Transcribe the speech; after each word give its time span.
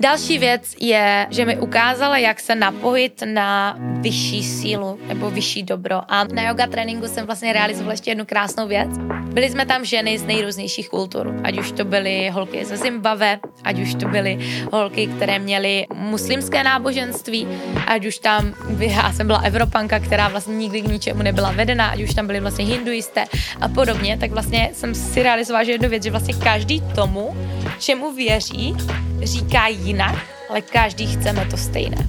Další 0.00 0.38
věc 0.38 0.74
je, 0.80 1.26
že 1.30 1.44
mi 1.44 1.58
ukázala, 1.58 2.18
jak 2.18 2.40
se 2.40 2.54
napojit 2.54 3.22
na 3.26 3.78
vyšší 4.00 4.42
sílu 4.42 4.98
nebo 5.08 5.30
vyšší 5.30 5.62
dobro. 5.62 6.00
A 6.08 6.24
na 6.24 6.42
yoga 6.42 6.66
tréninku 6.66 7.08
jsem 7.08 7.26
vlastně 7.26 7.52
realizovala 7.52 7.92
ještě 7.92 8.10
jednu 8.10 8.24
krásnou 8.26 8.68
věc. 8.68 8.90
Byli 9.32 9.50
jsme 9.50 9.66
tam 9.66 9.84
ženy 9.84 10.18
z 10.18 10.24
nejrůznějších 10.24 10.88
kultur, 10.88 11.34
ať 11.44 11.58
už 11.58 11.72
to 11.72 11.84
byly 11.84 12.30
holky 12.30 12.64
ze 12.64 12.76
Zimbabwe, 12.76 13.38
ať 13.64 13.78
už 13.78 13.94
to 13.94 14.08
byly 14.08 14.38
holky, 14.72 15.06
které 15.06 15.38
měly 15.38 15.86
muslimské 15.94 16.64
náboženství, 16.64 17.48
ať 17.86 18.06
už 18.06 18.18
tam, 18.18 18.54
já 18.78 19.12
jsem 19.12 19.26
byla 19.26 19.38
Evropanka, 19.38 19.98
která 19.98 20.28
vlastně 20.28 20.56
nikdy 20.56 20.80
k 20.80 20.86
ničemu 20.86 21.22
nebyla 21.22 21.52
vedena, 21.52 21.86
ať 21.86 22.02
už 22.02 22.14
tam 22.14 22.26
byly 22.26 22.40
vlastně 22.40 22.64
hinduisté 22.64 23.24
a 23.60 23.68
podobně, 23.68 24.16
tak 24.18 24.30
vlastně 24.30 24.70
jsem 24.72 24.94
si 24.94 25.22
realizovala 25.22 25.64
že 25.64 25.72
jednu 25.72 25.88
věc, 25.88 26.02
že 26.02 26.10
vlastně 26.10 26.34
každý 26.34 26.80
tomu, 26.94 27.36
čemu 27.78 28.12
věří, 28.12 28.74
říká 29.22 29.66
jinak, 29.66 30.16
ale 30.50 30.60
každý 30.60 31.06
chceme 31.06 31.46
to 31.50 31.56
stejné. 31.56 32.08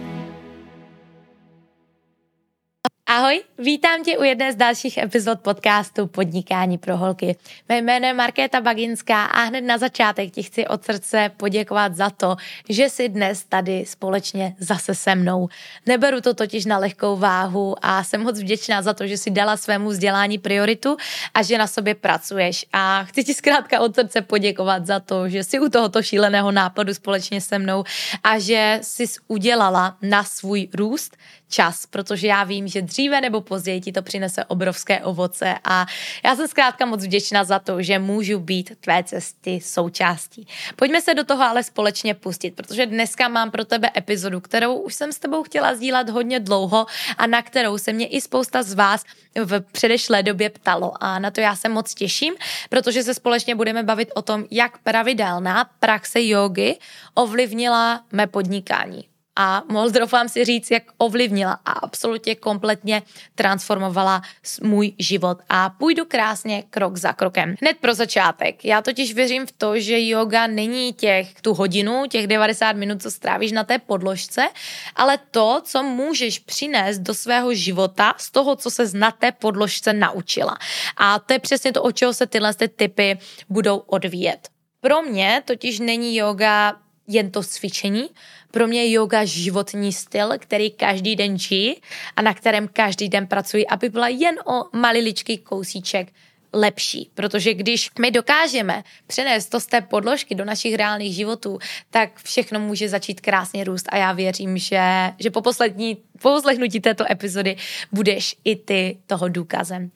Ahoj, 3.13 3.43
vítám 3.57 4.03
tě 4.03 4.17
u 4.17 4.23
jedné 4.23 4.53
z 4.53 4.55
dalších 4.55 4.97
epizod 4.97 5.39
podcastu 5.39 6.07
Podnikání 6.07 6.77
pro 6.77 6.97
holky. 6.97 7.35
Mé 7.69 7.77
jméno 7.77 8.07
je 8.07 8.13
Markéta 8.13 8.61
Baginská 8.61 9.23
a 9.25 9.43
hned 9.43 9.61
na 9.61 9.77
začátek 9.77 10.31
ti 10.31 10.43
chci 10.43 10.67
od 10.67 10.85
srdce 10.85 11.31
poděkovat 11.37 11.95
za 11.95 12.09
to, 12.09 12.35
že 12.69 12.89
jsi 12.89 13.09
dnes 13.09 13.43
tady 13.43 13.85
společně 13.85 14.55
zase 14.59 14.95
se 14.95 15.15
mnou. 15.15 15.49
Neberu 15.85 16.21
to 16.21 16.33
totiž 16.33 16.65
na 16.65 16.77
lehkou 16.77 17.17
váhu 17.17 17.75
a 17.81 18.03
jsem 18.03 18.23
moc 18.23 18.39
vděčná 18.39 18.81
za 18.81 18.93
to, 18.93 19.07
že 19.07 19.17
jsi 19.17 19.29
dala 19.29 19.57
svému 19.57 19.89
vzdělání 19.89 20.37
prioritu 20.37 20.97
a 21.33 21.43
že 21.43 21.57
na 21.57 21.67
sobě 21.67 21.95
pracuješ. 21.95 22.65
A 22.73 23.03
chci 23.03 23.23
ti 23.23 23.33
zkrátka 23.33 23.79
od 23.79 23.95
srdce 23.95 24.21
poděkovat 24.21 24.85
za 24.85 24.99
to, 24.99 25.29
že 25.29 25.43
jsi 25.43 25.59
u 25.59 25.69
tohoto 25.69 26.03
šíleného 26.03 26.51
nápadu 26.51 26.93
společně 26.93 27.41
se 27.41 27.59
mnou 27.59 27.83
a 28.23 28.39
že 28.39 28.79
jsi 28.81 29.05
udělala 29.27 29.97
na 30.01 30.23
svůj 30.23 30.67
růst 30.73 31.17
čas, 31.51 31.85
protože 31.85 32.27
já 32.27 32.43
vím, 32.43 32.67
že 32.67 32.81
dříve 33.01 33.21
nebo 33.21 33.41
později 33.41 33.81
ti 33.81 33.91
to 33.91 34.01
přinese 34.01 34.45
obrovské 34.45 35.01
ovoce. 35.01 35.55
A 35.63 35.85
já 36.25 36.35
jsem 36.35 36.47
zkrátka 36.47 36.85
moc 36.85 37.03
vděčná 37.03 37.43
za 37.43 37.59
to, 37.59 37.81
že 37.81 37.99
můžu 37.99 38.39
být 38.39 38.77
tvé 38.81 39.03
cesty 39.03 39.59
součástí. 39.61 40.47
Pojďme 40.75 41.01
se 41.01 41.13
do 41.13 41.23
toho 41.23 41.43
ale 41.43 41.63
společně 41.63 42.13
pustit, 42.13 42.55
protože 42.55 42.85
dneska 42.85 43.27
mám 43.27 43.51
pro 43.51 43.65
tebe 43.65 43.89
epizodu, 43.97 44.39
kterou 44.39 44.75
už 44.75 44.93
jsem 44.93 45.11
s 45.11 45.19
tebou 45.19 45.43
chtěla 45.43 45.75
sdílet 45.75 46.09
hodně 46.09 46.39
dlouho 46.39 46.85
a 47.17 47.27
na 47.27 47.41
kterou 47.41 47.77
se 47.77 47.93
mě 47.93 48.07
i 48.07 48.21
spousta 48.21 48.63
z 48.63 48.73
vás 48.73 49.03
v 49.35 49.61
předešlé 49.71 50.23
době 50.23 50.49
ptalo. 50.49 50.93
A 51.03 51.19
na 51.19 51.31
to 51.31 51.41
já 51.41 51.55
se 51.55 51.69
moc 51.69 51.93
těším, 51.93 52.33
protože 52.69 53.03
se 53.03 53.13
společně 53.13 53.55
budeme 53.55 53.83
bavit 53.83 54.09
o 54.15 54.21
tom, 54.21 54.45
jak 54.51 54.77
pravidelná 54.77 55.65
praxe 55.79 56.27
jogy 56.27 56.77
ovlivnila 57.13 58.03
mé 58.11 58.27
podnikání 58.27 59.10
a 59.35 59.63
mohl 59.69 59.91
doufám 59.91 60.29
si 60.29 60.45
říct, 60.45 60.71
jak 60.71 60.83
ovlivnila 60.97 61.59
a 61.65 61.71
absolutně 61.71 62.35
kompletně 62.35 63.01
transformovala 63.35 64.21
můj 64.63 64.93
život 64.99 65.37
a 65.49 65.69
půjdu 65.69 66.05
krásně 66.05 66.63
krok 66.69 66.97
za 66.97 67.13
krokem. 67.13 67.55
Hned 67.61 67.77
pro 67.77 67.93
začátek. 67.93 68.65
Já 68.65 68.81
totiž 68.81 69.13
věřím 69.13 69.47
v 69.47 69.51
to, 69.51 69.79
že 69.79 70.07
yoga 70.07 70.47
není 70.47 70.93
těch 70.93 71.41
tu 71.41 71.53
hodinu, 71.53 72.03
těch 72.09 72.27
90 72.27 72.75
minut, 72.75 73.01
co 73.01 73.11
strávíš 73.11 73.51
na 73.51 73.63
té 73.63 73.79
podložce, 73.79 74.49
ale 74.95 75.19
to, 75.31 75.61
co 75.63 75.83
můžeš 75.83 76.39
přinést 76.39 76.99
do 76.99 77.13
svého 77.13 77.53
života 77.53 78.13
z 78.17 78.31
toho, 78.31 78.55
co 78.55 78.71
se 78.71 78.83
na 78.93 79.11
té 79.11 79.31
podložce 79.31 79.93
naučila. 79.93 80.57
A 80.97 81.19
to 81.19 81.33
je 81.33 81.39
přesně 81.39 81.73
to, 81.73 81.83
od 81.83 81.91
čeho 81.91 82.13
se 82.13 82.27
tyhle 82.27 82.53
ty 82.53 82.67
typy 82.67 83.19
budou 83.49 83.77
odvíjet. 83.77 84.49
Pro 84.81 85.01
mě 85.01 85.41
totiž 85.45 85.79
není 85.79 86.15
yoga 86.15 86.75
jen 87.13 87.31
to 87.31 87.43
cvičení. 87.43 88.09
Pro 88.51 88.67
mě 88.67 88.83
je 88.83 88.91
yoga 88.91 89.25
životní 89.25 89.93
styl, 89.93 90.29
který 90.37 90.71
každý 90.71 91.15
den 91.15 91.39
žijí 91.39 91.75
a 92.15 92.21
na 92.21 92.33
kterém 92.33 92.67
každý 92.67 93.09
den 93.09 93.27
pracuji, 93.27 93.67
aby 93.67 93.89
byla 93.89 94.07
jen 94.07 94.35
o 94.45 94.77
maliličký 94.77 95.37
kousíček 95.37 96.07
lepší, 96.53 97.11
protože 97.13 97.53
když 97.53 97.89
my 97.99 98.11
dokážeme 98.11 98.83
přenést 99.07 99.45
to 99.45 99.59
z 99.59 99.65
té 99.65 99.81
podložky 99.81 100.35
do 100.35 100.45
našich 100.45 100.75
reálných 100.75 101.15
životů, 101.15 101.59
tak 101.89 102.19
všechno 102.23 102.59
může 102.59 102.89
začít 102.89 103.21
krásně 103.21 103.63
růst 103.63 103.85
a 103.89 103.97
já 103.97 104.11
věřím, 104.11 104.57
že, 104.57 104.81
že 105.19 105.31
po 105.31 105.41
poslední, 105.41 105.95
po 105.95 106.29
poslechnutí 106.29 106.79
této 106.79 107.11
epizody 107.11 107.55
budeš 107.91 108.35
i 108.43 108.55
ty 108.55 108.97
toho 109.07 109.27
důkazem. 109.27 109.91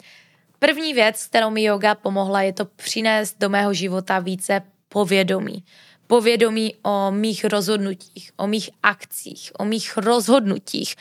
První 0.59 0.94
věc, 0.94 1.25
kterou 1.25 1.50
mi 1.50 1.64
yoga 1.64 1.96
pomohla, 1.96 2.42
je 2.42 2.54
to 2.54 2.66
přinést 2.66 3.36
do 3.40 3.50
mého 3.50 3.74
života 3.74 4.20
více 4.20 4.62
povědomí 4.90 5.64
povědomí 6.08 6.76
o 6.84 7.12
mých 7.12 7.46
rozhodnutích, 7.46 8.32
o 8.38 8.48
mých 8.48 8.70
akcích, 8.84 9.52
o 9.60 9.66
mých 9.66 9.98
rozhodnutích, 9.98 10.96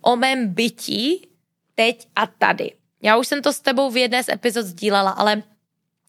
o 0.00 0.16
mém 0.16 0.48
bytí 0.54 1.28
teď 1.74 2.08
a 2.16 2.26
tady. 2.26 2.72
Já 3.02 3.16
už 3.16 3.26
jsem 3.26 3.42
to 3.42 3.52
s 3.52 3.60
tebou 3.60 3.90
v 3.90 3.96
jedné 3.96 4.24
z 4.24 4.28
epizod 4.28 4.66
sdílela, 4.66 5.10
ale 5.10 5.42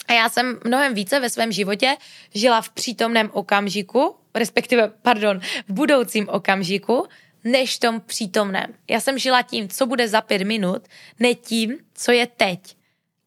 já 0.10 0.30
jsem 0.30 0.60
mnohem 0.66 0.94
více 0.94 1.20
ve 1.20 1.30
svém 1.30 1.52
životě 1.52 1.98
žila 2.34 2.62
v 2.62 2.70
přítomném 2.70 3.30
okamžiku, 3.34 4.16
respektive, 4.36 4.92
pardon, 5.02 5.40
v 5.68 5.74
budoucím 5.74 6.30
okamžiku, 6.30 7.08
než 7.44 7.76
v 7.76 7.80
tom 7.80 8.02
přítomném. 8.02 8.74
Já 8.90 9.00
jsem 9.00 9.18
žila 9.18 9.42
tím, 9.42 9.70
co 9.70 9.86
bude 9.86 10.08
za 10.08 10.22
pět 10.22 10.44
minut, 10.44 10.82
ne 11.20 11.36
tím, 11.36 11.78
co 11.94 12.12
je 12.12 12.28
teď. 12.28 12.76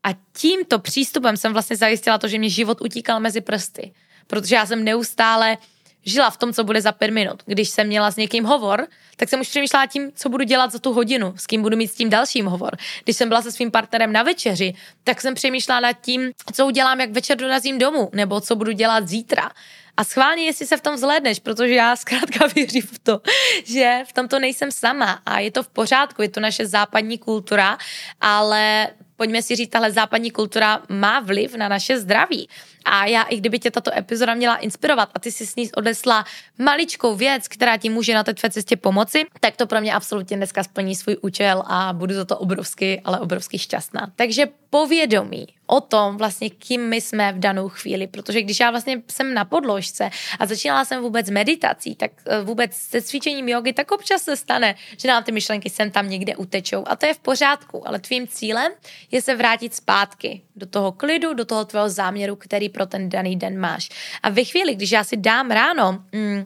A 0.02 0.08
tímto 0.32 0.78
přístupem 0.78 1.36
jsem 1.36 1.52
vlastně 1.52 1.76
zajistila 1.76 2.18
to, 2.18 2.28
že 2.28 2.38
mě 2.38 2.48
život 2.48 2.80
utíkal 2.80 3.20
mezi 3.20 3.40
prsty 3.40 3.92
protože 4.26 4.54
já 4.54 4.66
jsem 4.66 4.84
neustále 4.84 5.58
žila 6.04 6.30
v 6.30 6.36
tom, 6.36 6.52
co 6.52 6.64
bude 6.64 6.80
za 6.80 6.92
pět 6.92 7.10
minut. 7.10 7.42
Když 7.46 7.68
jsem 7.68 7.86
měla 7.86 8.10
s 8.10 8.16
někým 8.16 8.44
hovor, 8.44 8.86
tak 9.16 9.28
jsem 9.28 9.40
už 9.40 9.48
přemýšlela 9.48 9.86
tím, 9.86 10.12
co 10.14 10.28
budu 10.28 10.44
dělat 10.44 10.72
za 10.72 10.78
tu 10.78 10.92
hodinu, 10.92 11.34
s 11.36 11.46
kým 11.46 11.62
budu 11.62 11.76
mít 11.76 11.88
s 11.88 11.94
tím 11.94 12.10
dalším 12.10 12.46
hovor. 12.46 12.76
Když 13.04 13.16
jsem 13.16 13.28
byla 13.28 13.42
se 13.42 13.52
svým 13.52 13.70
partnerem 13.70 14.12
na 14.12 14.22
večeři, 14.22 14.74
tak 15.04 15.20
jsem 15.20 15.34
přemýšlela 15.34 15.80
nad 15.80 15.92
tím, 15.92 16.32
co 16.52 16.66
udělám, 16.66 17.00
jak 17.00 17.10
večer 17.10 17.38
dorazím 17.38 17.78
domů, 17.78 18.10
nebo 18.12 18.40
co 18.40 18.56
budu 18.56 18.72
dělat 18.72 19.08
zítra. 19.08 19.50
A 19.96 20.04
schválně, 20.04 20.44
jestli 20.44 20.66
se 20.66 20.76
v 20.76 20.80
tom 20.80 20.94
vzhledneš, 20.94 21.38
protože 21.38 21.74
já 21.74 21.96
zkrátka 21.96 22.46
věřím 22.54 22.82
v 22.82 22.98
to, 22.98 23.20
že 23.64 24.02
v 24.08 24.12
tomto 24.12 24.38
nejsem 24.38 24.72
sama 24.72 25.22
a 25.26 25.38
je 25.38 25.50
to 25.50 25.62
v 25.62 25.68
pořádku, 25.68 26.22
je 26.22 26.28
to 26.28 26.40
naše 26.40 26.66
západní 26.66 27.18
kultura, 27.18 27.78
ale 28.20 28.88
pojďme 29.16 29.42
si 29.42 29.56
říct, 29.56 29.70
tahle 29.70 29.92
západní 29.92 30.30
kultura 30.30 30.82
má 30.88 31.20
vliv 31.20 31.54
na 31.54 31.68
naše 31.68 32.00
zdraví. 32.00 32.48
A 32.84 33.06
já, 33.06 33.22
i 33.22 33.36
kdyby 33.36 33.58
tě 33.58 33.70
tato 33.70 33.96
epizoda 33.96 34.34
měla 34.34 34.56
inspirovat 34.56 35.08
a 35.14 35.18
ty 35.18 35.32
si 35.32 35.46
s 35.46 35.56
ní 35.56 35.72
odesla 35.72 36.24
maličkou 36.58 37.16
věc, 37.16 37.48
která 37.48 37.76
ti 37.76 37.90
může 37.90 38.14
na 38.14 38.24
té 38.24 38.34
tvé 38.34 38.50
cestě 38.50 38.76
pomoci, 38.76 39.24
tak 39.40 39.56
to 39.56 39.66
pro 39.66 39.80
mě 39.80 39.94
absolutně 39.94 40.36
dneska 40.36 40.64
splní 40.64 40.96
svůj 40.96 41.16
účel 41.22 41.62
a 41.66 41.92
budu 41.92 42.14
za 42.14 42.24
to 42.24 42.38
obrovsky, 42.38 43.00
ale 43.04 43.20
obrovsky 43.20 43.58
šťastná. 43.58 44.12
Takže 44.16 44.46
povědomí 44.70 45.46
o 45.66 45.80
tom 45.80 46.16
vlastně, 46.16 46.50
kým 46.50 46.80
my 46.88 47.00
jsme 47.00 47.32
v 47.32 47.38
danou 47.38 47.68
chvíli, 47.68 48.06
protože 48.06 48.42
když 48.42 48.60
já 48.60 48.70
vlastně 48.70 49.02
jsem 49.10 49.34
na 49.34 49.44
podložce 49.44 50.10
a 50.38 50.46
začínala 50.46 50.84
jsem 50.84 51.02
vůbec 51.02 51.30
meditací, 51.30 51.94
tak 51.94 52.10
eh, 52.26 52.40
vůbec 52.40 52.74
se 52.74 53.02
cvičením 53.02 53.48
jogy, 53.48 53.72
tak 53.72 53.90
občas 53.90 54.22
se 54.22 54.36
stane, 54.36 54.74
že 54.96 55.08
nám 55.08 55.24
ty 55.24 55.32
myšlenky 55.32 55.70
sem 55.70 55.90
tam 55.90 56.08
někde 56.08 56.36
utečou 56.36 56.84
a 56.86 56.96
to 56.96 57.06
je 57.06 57.14
v 57.14 57.18
pořádku, 57.18 57.88
ale 57.88 57.98
tvým 57.98 58.28
cílem 58.28 58.72
je 59.10 59.22
se 59.22 59.34
vrátit 59.34 59.74
zpátky 59.74 60.42
do 60.56 60.66
toho 60.66 60.92
klidu, 60.92 61.34
do 61.34 61.44
toho 61.44 61.64
tvého 61.64 61.88
záměru, 61.88 62.36
který 62.36 62.68
pro 62.72 62.86
ten 62.86 63.08
daný 63.08 63.36
den 63.36 63.58
máš. 63.58 63.88
A 64.22 64.28
ve 64.28 64.44
chvíli, 64.44 64.74
když 64.74 64.92
já 64.92 65.04
si 65.04 65.16
dám 65.16 65.50
ráno 65.50 66.04
mm, 66.12 66.44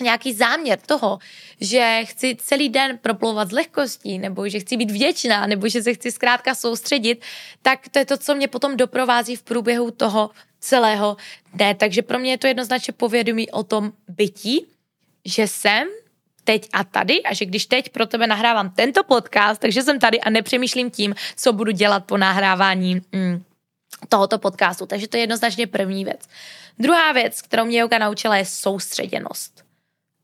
nějaký 0.00 0.34
záměr 0.34 0.78
toho, 0.86 1.18
že 1.60 2.00
chci 2.04 2.36
celý 2.40 2.68
den 2.68 2.98
proplouvat 2.98 3.48
s 3.48 3.52
lehkostí, 3.52 4.18
nebo 4.18 4.48
že 4.48 4.60
chci 4.60 4.76
být 4.76 4.90
vděčná, 4.90 5.46
nebo 5.46 5.68
že 5.68 5.82
se 5.82 5.94
chci 5.94 6.12
zkrátka 6.12 6.54
soustředit, 6.54 7.22
tak 7.62 7.88
to 7.88 7.98
je 7.98 8.04
to, 8.04 8.16
co 8.16 8.34
mě 8.34 8.48
potom 8.48 8.76
doprovází 8.76 9.36
v 9.36 9.42
průběhu 9.42 9.90
toho 9.90 10.30
celého 10.60 11.16
dne. 11.54 11.74
Takže 11.74 12.02
pro 12.02 12.18
mě 12.18 12.30
je 12.30 12.38
to 12.38 12.46
jednoznačně 12.46 12.92
povědomí 12.92 13.50
o 13.50 13.62
tom 13.62 13.92
bytí, 14.08 14.66
že 15.24 15.48
jsem 15.48 15.88
teď 16.44 16.68
a 16.72 16.84
tady 16.84 17.22
a 17.22 17.34
že 17.34 17.44
když 17.44 17.66
teď 17.66 17.88
pro 17.88 18.06
tebe 18.06 18.26
nahrávám 18.26 18.70
tento 18.70 19.04
podcast, 19.04 19.60
takže 19.60 19.82
jsem 19.82 19.98
tady 19.98 20.20
a 20.20 20.30
nepřemýšlím 20.30 20.90
tím, 20.90 21.14
co 21.36 21.52
budu 21.52 21.70
dělat 21.72 22.04
po 22.04 22.16
nahrávání 22.16 23.00
mm, 23.12 23.44
tohoto 24.08 24.38
podcastu. 24.38 24.86
Takže 24.86 25.08
to 25.08 25.16
je 25.16 25.22
jednoznačně 25.22 25.66
první 25.66 26.04
věc. 26.04 26.28
Druhá 26.78 27.12
věc, 27.12 27.42
kterou 27.42 27.64
mě 27.64 27.80
yoga 27.80 27.98
naučila, 27.98 28.36
je 28.36 28.44
soustředěnost. 28.44 29.63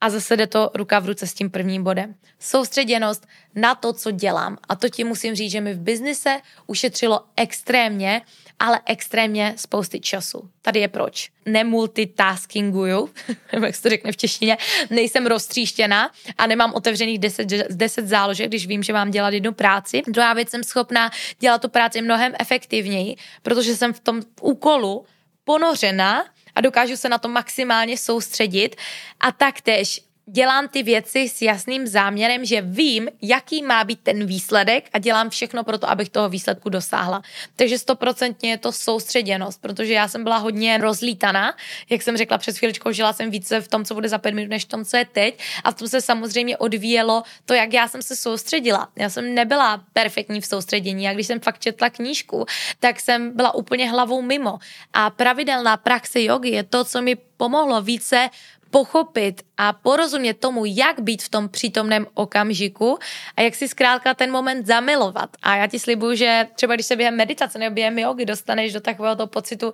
A 0.00 0.10
zase 0.10 0.36
jde 0.36 0.46
to 0.46 0.70
ruka 0.74 0.98
v 0.98 1.06
ruce 1.06 1.26
s 1.26 1.34
tím 1.34 1.50
prvním 1.50 1.84
bodem. 1.84 2.14
Soustředěnost 2.38 3.26
na 3.54 3.74
to, 3.74 3.92
co 3.92 4.10
dělám. 4.10 4.58
A 4.68 4.76
to 4.76 4.88
ti 4.88 5.04
musím 5.04 5.34
říct, 5.34 5.50
že 5.50 5.60
mi 5.60 5.74
v 5.74 5.80
biznise 5.80 6.40
ušetřilo 6.66 7.20
extrémně, 7.36 8.22
ale 8.58 8.80
extrémně 8.86 9.54
spousty 9.56 10.00
času. 10.00 10.50
Tady 10.62 10.80
je 10.80 10.88
proč. 10.88 11.30
Nemultitaskinguju, 11.46 13.10
jak 13.64 13.76
se 13.76 13.82
to 13.82 13.88
řekne 13.88 14.12
v 14.12 14.16
češtině, 14.16 14.58
nejsem 14.90 15.26
roztříštěná 15.26 16.10
a 16.38 16.46
nemám 16.46 16.74
otevřených 16.74 17.18
10, 17.18 17.48
10 17.70 18.08
záložek, 18.08 18.48
když 18.48 18.66
vím, 18.66 18.82
že 18.82 18.92
mám 18.92 19.10
dělat 19.10 19.34
jednu 19.34 19.52
práci. 19.52 20.02
Druhá 20.08 20.32
věc, 20.34 20.50
jsem 20.50 20.64
schopná 20.64 21.10
dělat 21.38 21.62
tu 21.62 21.68
práci 21.68 22.02
mnohem 22.02 22.32
efektivněji, 22.38 23.16
protože 23.42 23.76
jsem 23.76 23.92
v 23.92 24.00
tom 24.00 24.22
úkolu 24.40 25.04
ponořena 25.44 26.24
a 26.54 26.60
dokážu 26.60 26.96
se 26.96 27.08
na 27.08 27.18
to 27.18 27.28
maximálně 27.28 27.98
soustředit. 27.98 28.76
A 29.20 29.32
taktéž 29.32 30.00
dělám 30.32 30.68
ty 30.68 30.82
věci 30.82 31.28
s 31.28 31.42
jasným 31.42 31.86
záměrem, 31.86 32.44
že 32.44 32.60
vím, 32.60 33.08
jaký 33.22 33.62
má 33.62 33.84
být 33.84 34.00
ten 34.02 34.26
výsledek 34.26 34.88
a 34.92 34.98
dělám 34.98 35.30
všechno 35.30 35.64
pro 35.64 35.78
to, 35.78 35.90
abych 35.90 36.08
toho 36.08 36.28
výsledku 36.28 36.68
dosáhla. 36.68 37.22
Takže 37.56 37.78
stoprocentně 37.78 38.50
je 38.50 38.58
to 38.58 38.72
soustředěnost, 38.72 39.60
protože 39.60 39.92
já 39.92 40.08
jsem 40.08 40.24
byla 40.24 40.36
hodně 40.36 40.78
rozlítaná, 40.78 41.54
jak 41.90 42.02
jsem 42.02 42.16
řekla 42.16 42.38
před 42.38 42.58
chvíličkou, 42.58 42.92
žila 42.92 43.12
jsem 43.12 43.30
více 43.30 43.60
v 43.60 43.68
tom, 43.68 43.84
co 43.84 43.94
bude 43.94 44.08
za 44.08 44.18
pět 44.18 44.34
minut, 44.34 44.50
než 44.50 44.64
v 44.64 44.68
tom, 44.68 44.84
co 44.84 44.96
je 44.96 45.04
teď 45.04 45.38
a 45.64 45.70
v 45.70 45.74
tom 45.74 45.88
se 45.88 46.00
samozřejmě 46.00 46.56
odvíjelo 46.56 47.22
to, 47.44 47.54
jak 47.54 47.72
já 47.72 47.88
jsem 47.88 48.02
se 48.02 48.16
soustředila. 48.16 48.88
Já 48.96 49.10
jsem 49.10 49.34
nebyla 49.34 49.84
perfektní 49.92 50.40
v 50.40 50.46
soustředění 50.46 51.08
a 51.08 51.12
když 51.12 51.26
jsem 51.26 51.40
fakt 51.40 51.58
četla 51.58 51.90
knížku, 51.90 52.46
tak 52.78 53.00
jsem 53.00 53.36
byla 53.36 53.54
úplně 53.54 53.90
hlavou 53.90 54.22
mimo. 54.22 54.58
A 54.92 55.10
pravidelná 55.10 55.76
praxe 55.76 56.22
jogy 56.22 56.50
je 56.50 56.62
to, 56.62 56.84
co 56.84 57.02
mi 57.02 57.16
pomohlo 57.16 57.82
více 57.82 58.30
pochopit 58.70 59.42
a 59.56 59.72
porozumět 59.72 60.34
tomu, 60.34 60.64
jak 60.64 61.00
být 61.00 61.22
v 61.22 61.28
tom 61.28 61.48
přítomném 61.48 62.06
okamžiku 62.14 62.98
a 63.36 63.42
jak 63.42 63.54
si 63.54 63.68
zkrátka 63.68 64.14
ten 64.14 64.30
moment 64.30 64.66
zamilovat. 64.66 65.30
A 65.42 65.56
já 65.56 65.66
ti 65.66 65.78
slibuju, 65.78 66.14
že 66.14 66.46
třeba 66.54 66.74
když 66.74 66.86
se 66.86 66.96
během 66.96 67.16
meditace 67.16 67.58
nebo 67.58 67.74
během 67.74 67.98
jogy 67.98 68.24
dostaneš 68.24 68.72
do 68.72 68.80
takového 68.80 69.16
toho 69.16 69.26
pocitu, 69.26 69.72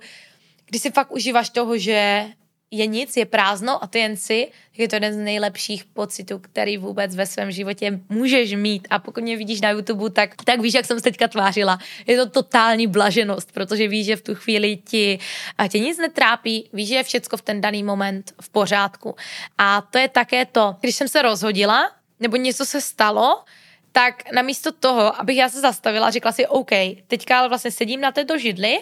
kdy 0.65 0.79
si 0.79 0.91
fakt 0.91 1.11
užíváš 1.11 1.49
toho, 1.49 1.77
že 1.77 2.25
je 2.71 2.87
nic, 2.87 3.17
je 3.17 3.25
prázdno 3.25 3.83
a 3.83 3.87
ty 3.87 3.99
jen 3.99 4.17
si, 4.17 4.47
tak 4.71 4.79
je 4.79 4.87
to 4.87 4.95
jeden 4.95 5.13
z 5.13 5.17
nejlepších 5.17 5.85
pocitů, 5.85 6.39
který 6.39 6.77
vůbec 6.77 7.15
ve 7.15 7.25
svém 7.25 7.51
životě 7.51 7.99
můžeš 8.09 8.53
mít. 8.55 8.87
A 8.89 8.99
pokud 8.99 9.23
mě 9.23 9.37
vidíš 9.37 9.61
na 9.61 9.69
YouTube, 9.69 10.09
tak, 10.09 10.35
tak 10.43 10.59
víš, 10.59 10.73
jak 10.73 10.85
jsem 10.85 10.97
se 10.97 11.03
teďka 11.03 11.27
tvářila. 11.27 11.79
Je 12.07 12.17
to 12.17 12.29
totální 12.29 12.87
blaženost, 12.87 13.51
protože 13.51 13.87
víš, 13.87 14.05
že 14.05 14.15
v 14.15 14.21
tu 14.21 14.35
chvíli 14.35 14.77
ti 14.77 15.19
a 15.57 15.67
tě 15.67 15.79
nic 15.79 15.97
netrápí, 15.97 16.69
víš, 16.73 16.87
že 16.89 16.95
je 16.95 17.03
všecko 17.03 17.37
v 17.37 17.41
ten 17.41 17.61
daný 17.61 17.83
moment 17.83 18.33
v 18.41 18.49
pořádku. 18.49 19.15
A 19.57 19.81
to 19.81 19.97
je 19.97 20.09
také 20.09 20.45
to, 20.45 20.75
když 20.79 20.95
jsem 20.95 21.07
se 21.07 21.21
rozhodila, 21.21 21.91
nebo 22.19 22.35
něco 22.35 22.65
se 22.65 22.81
stalo, 22.81 23.43
tak 23.91 24.31
namísto 24.31 24.71
toho, 24.71 25.21
abych 25.21 25.37
já 25.37 25.49
se 25.49 25.61
zastavila 25.61 26.11
řekla 26.11 26.31
si, 26.31 26.47
OK, 26.47 26.71
teďka 27.07 27.47
vlastně 27.47 27.71
sedím 27.71 28.01
na 28.01 28.11
této 28.11 28.37
židli, 28.37 28.79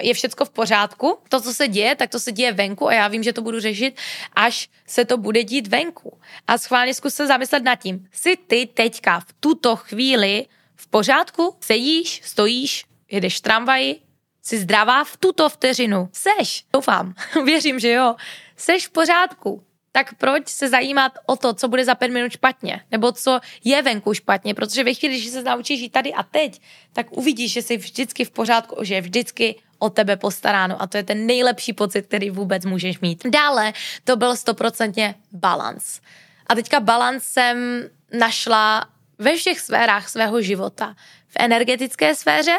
je 0.00 0.14
všecko 0.14 0.44
v 0.44 0.50
pořádku. 0.50 1.18
To, 1.28 1.40
co 1.40 1.54
se 1.54 1.68
děje, 1.68 1.96
tak 1.96 2.10
to 2.10 2.20
se 2.20 2.32
děje 2.32 2.52
venku 2.52 2.88
a 2.88 2.94
já 2.94 3.08
vím, 3.08 3.22
že 3.22 3.32
to 3.32 3.42
budu 3.42 3.60
řešit, 3.60 3.96
až 4.36 4.68
se 4.86 5.04
to 5.04 5.16
bude 5.16 5.44
dít 5.44 5.66
venku. 5.66 6.18
A 6.46 6.58
schválně 6.58 6.94
zkus 6.94 7.14
se 7.14 7.26
zamyslet 7.26 7.62
nad 7.62 7.74
tím. 7.74 8.08
Jsi 8.12 8.36
ty 8.36 8.66
teďka 8.74 9.20
v 9.20 9.32
tuto 9.40 9.76
chvíli 9.76 10.46
v 10.76 10.88
pořádku? 10.88 11.56
Sedíš, 11.60 12.20
stojíš, 12.24 12.84
jedeš 13.10 13.38
v 13.38 13.40
tramvaji, 13.40 14.00
jsi 14.42 14.58
zdravá 14.58 15.04
v 15.04 15.16
tuto 15.16 15.48
vteřinu. 15.48 16.08
Seš, 16.12 16.64
doufám, 16.72 17.14
věřím, 17.44 17.80
že 17.80 17.92
jo. 17.92 18.14
Seš 18.56 18.86
v 18.86 18.90
pořádku 18.90 19.64
tak 19.92 20.14
proč 20.14 20.48
se 20.48 20.68
zajímat 20.68 21.12
o 21.26 21.36
to, 21.36 21.54
co 21.54 21.68
bude 21.68 21.84
za 21.84 21.94
pět 21.94 22.10
minut 22.10 22.32
špatně, 22.32 22.80
nebo 22.90 23.12
co 23.12 23.40
je 23.64 23.82
venku 23.82 24.14
špatně, 24.14 24.54
protože 24.54 24.84
ve 24.84 24.94
chvíli, 24.94 25.14
když 25.14 25.30
se 25.30 25.42
naučíš 25.42 25.80
žít 25.80 25.92
tady 25.92 26.12
a 26.12 26.22
teď, 26.22 26.60
tak 26.92 27.16
uvidíš, 27.16 27.52
že 27.52 27.62
jsi 27.62 27.76
vždycky 27.76 28.24
v 28.24 28.30
pořádku, 28.30 28.84
že 28.84 28.94
je 28.94 29.00
vždycky 29.00 29.54
o 29.80 29.90
tebe 29.90 30.16
postaráno 30.16 30.82
a 30.82 30.86
to 30.86 30.96
je 30.96 31.02
ten 31.02 31.26
nejlepší 31.26 31.72
pocit, 31.72 32.06
který 32.06 32.30
vůbec 32.30 32.64
můžeš 32.64 33.00
mít. 33.00 33.26
Dále 33.26 33.72
to 34.04 34.16
byl 34.16 34.36
stoprocentně 34.36 35.14
balans. 35.32 36.00
A 36.46 36.54
teďka 36.54 36.80
balans 36.80 37.24
jsem 37.24 37.88
našla 38.12 38.86
ve 39.18 39.36
všech 39.36 39.60
sférách 39.60 40.08
svého 40.08 40.42
života. 40.42 40.94
V 41.28 41.36
energetické 41.38 42.14
sféře, 42.14 42.58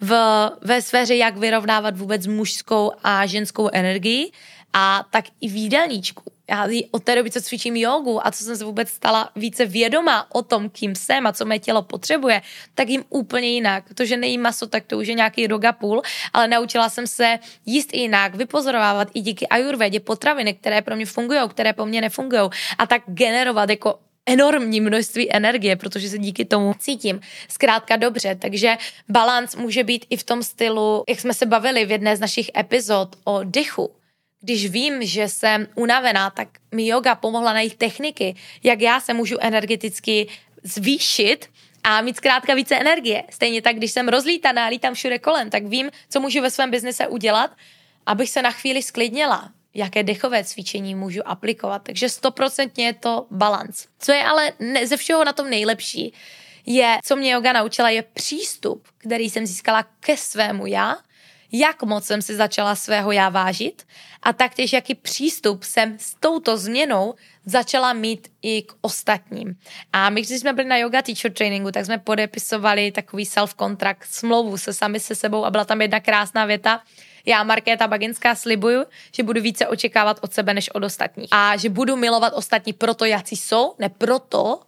v, 0.00 0.12
ve 0.60 0.82
sféře, 0.82 1.14
jak 1.14 1.36
vyrovnávat 1.36 1.96
vůbec 1.96 2.26
mužskou 2.26 2.92
a 3.04 3.26
ženskou 3.26 3.68
energii, 3.72 4.32
a 4.72 5.04
tak 5.10 5.24
i 5.40 5.48
v 5.48 5.56
jídelníčku 5.56 6.32
já 6.50 6.68
od 6.90 7.04
té 7.04 7.14
doby, 7.14 7.30
co 7.30 7.40
cvičím 7.40 7.76
jogu 7.76 8.26
a 8.26 8.30
co 8.30 8.44
jsem 8.44 8.56
se 8.56 8.64
vůbec 8.64 8.88
stala 8.88 9.30
více 9.36 9.66
vědomá 9.66 10.34
o 10.34 10.42
tom, 10.42 10.70
kým 10.70 10.94
jsem 10.94 11.26
a 11.26 11.32
co 11.32 11.44
mé 11.44 11.58
tělo 11.58 11.82
potřebuje, 11.82 12.42
tak 12.74 12.88
jim 12.88 13.04
úplně 13.08 13.48
jinak. 13.48 13.84
To, 13.94 14.04
že 14.04 14.16
nejím 14.16 14.42
maso, 14.42 14.66
tak 14.66 14.84
to 14.86 14.98
už 14.98 15.08
je 15.08 15.14
nějaký 15.14 15.46
rok 15.46 15.64
a 15.64 15.72
půl, 15.72 16.02
ale 16.32 16.48
naučila 16.48 16.88
jsem 16.88 17.06
se 17.06 17.38
jíst 17.66 17.94
jinak, 17.94 18.34
vypozorovávat 18.34 19.08
i 19.14 19.20
díky 19.20 19.48
ajurvedě 19.48 20.00
potraviny, 20.00 20.54
které 20.54 20.82
pro 20.82 20.96
mě 20.96 21.06
fungují, 21.06 21.40
které 21.48 21.72
po 21.72 21.86
mně 21.86 22.00
nefungují 22.00 22.50
a 22.78 22.86
tak 22.86 23.02
generovat 23.06 23.70
jako 23.70 23.98
enormní 24.26 24.80
množství 24.80 25.34
energie, 25.34 25.76
protože 25.76 26.08
se 26.08 26.18
díky 26.18 26.44
tomu 26.44 26.74
cítím 26.78 27.20
zkrátka 27.48 27.96
dobře. 27.96 28.34
Takže 28.34 28.76
balans 29.08 29.56
může 29.56 29.84
být 29.84 30.06
i 30.10 30.16
v 30.16 30.24
tom 30.24 30.42
stylu, 30.42 31.04
jak 31.08 31.20
jsme 31.20 31.34
se 31.34 31.46
bavili 31.46 31.84
v 31.84 31.90
jedné 31.90 32.16
z 32.16 32.20
našich 32.20 32.50
epizod 32.56 33.16
o 33.24 33.40
dechu 33.44 33.90
když 34.46 34.70
vím, 34.70 35.06
že 35.06 35.28
jsem 35.28 35.66
unavená, 35.74 36.30
tak 36.30 36.48
mi 36.74 36.86
yoga 36.86 37.14
pomohla 37.14 37.52
najít 37.52 37.74
techniky, 37.74 38.34
jak 38.62 38.80
já 38.80 39.00
se 39.00 39.14
můžu 39.14 39.36
energeticky 39.40 40.26
zvýšit 40.62 41.50
a 41.84 42.00
mít 42.00 42.16
zkrátka 42.16 42.54
více 42.54 42.76
energie. 42.76 43.24
Stejně 43.30 43.62
tak, 43.62 43.76
když 43.76 43.90
jsem 43.90 44.08
rozlítaná, 44.08 44.66
lítám 44.66 44.94
všude 44.94 45.18
kolem, 45.18 45.50
tak 45.50 45.66
vím, 45.66 45.90
co 46.10 46.20
můžu 46.20 46.40
ve 46.42 46.50
svém 46.50 46.70
biznise 46.70 47.06
udělat, 47.06 47.50
abych 48.06 48.30
se 48.30 48.42
na 48.42 48.50
chvíli 48.50 48.82
sklidněla, 48.82 49.50
jaké 49.74 50.02
dechové 50.02 50.44
cvičení 50.44 50.94
můžu 50.94 51.28
aplikovat. 51.28 51.82
Takže 51.82 52.08
stoprocentně 52.08 52.86
je 52.86 52.94
to 52.94 53.26
balans. 53.30 53.86
Co 53.98 54.12
je 54.12 54.24
ale 54.24 54.52
ne, 54.58 54.86
ze 54.86 54.96
všeho 54.96 55.24
na 55.24 55.32
tom 55.32 55.50
nejlepší, 55.50 56.12
je, 56.66 56.98
co 57.04 57.16
mě 57.16 57.32
yoga 57.32 57.52
naučila, 57.52 57.90
je 57.90 58.02
přístup, 58.02 58.88
který 58.98 59.30
jsem 59.30 59.46
získala 59.46 59.82
ke 60.00 60.16
svému 60.16 60.66
já, 60.66 60.96
jak 61.52 61.82
moc 61.82 62.04
jsem 62.04 62.22
si 62.22 62.36
začala 62.36 62.74
svého 62.74 63.12
já 63.12 63.28
vážit 63.28 63.86
a 64.22 64.32
taktéž 64.32 64.72
jaký 64.72 64.94
přístup 64.94 65.62
jsem 65.62 65.96
s 65.98 66.14
touto 66.14 66.56
změnou 66.56 67.14
začala 67.44 67.92
mít 67.92 68.28
i 68.42 68.62
k 68.62 68.72
ostatním. 68.80 69.56
A 69.92 70.10
my, 70.10 70.22
když 70.22 70.40
jsme 70.40 70.52
byli 70.52 70.68
na 70.68 70.76
yoga 70.76 71.02
teacher 71.02 71.32
trainingu, 71.32 71.70
tak 71.70 71.86
jsme 71.86 71.98
podepisovali 71.98 72.92
takový 72.92 73.24
self-contract, 73.24 74.02
smlouvu 74.02 74.58
se 74.58 74.72
sami 74.72 75.00
se 75.00 75.14
sebou 75.14 75.44
a 75.44 75.50
byla 75.50 75.64
tam 75.64 75.80
jedna 75.80 76.00
krásná 76.00 76.44
věta, 76.44 76.80
já, 77.28 77.42
Markéta 77.42 77.88
Baginská, 77.88 78.34
slibuju, 78.34 78.84
že 79.12 79.22
budu 79.22 79.40
více 79.40 79.66
očekávat 79.66 80.18
od 80.22 80.32
sebe 80.32 80.54
než 80.54 80.68
od 80.68 80.84
ostatních. 80.84 81.28
A 81.32 81.56
že 81.56 81.68
budu 81.68 81.96
milovat 81.96 82.32
ostatní 82.36 82.72
proto, 82.72 83.04
jací 83.04 83.36
jsou, 83.36 83.74
ne 83.78 83.88
proto, 83.88 84.60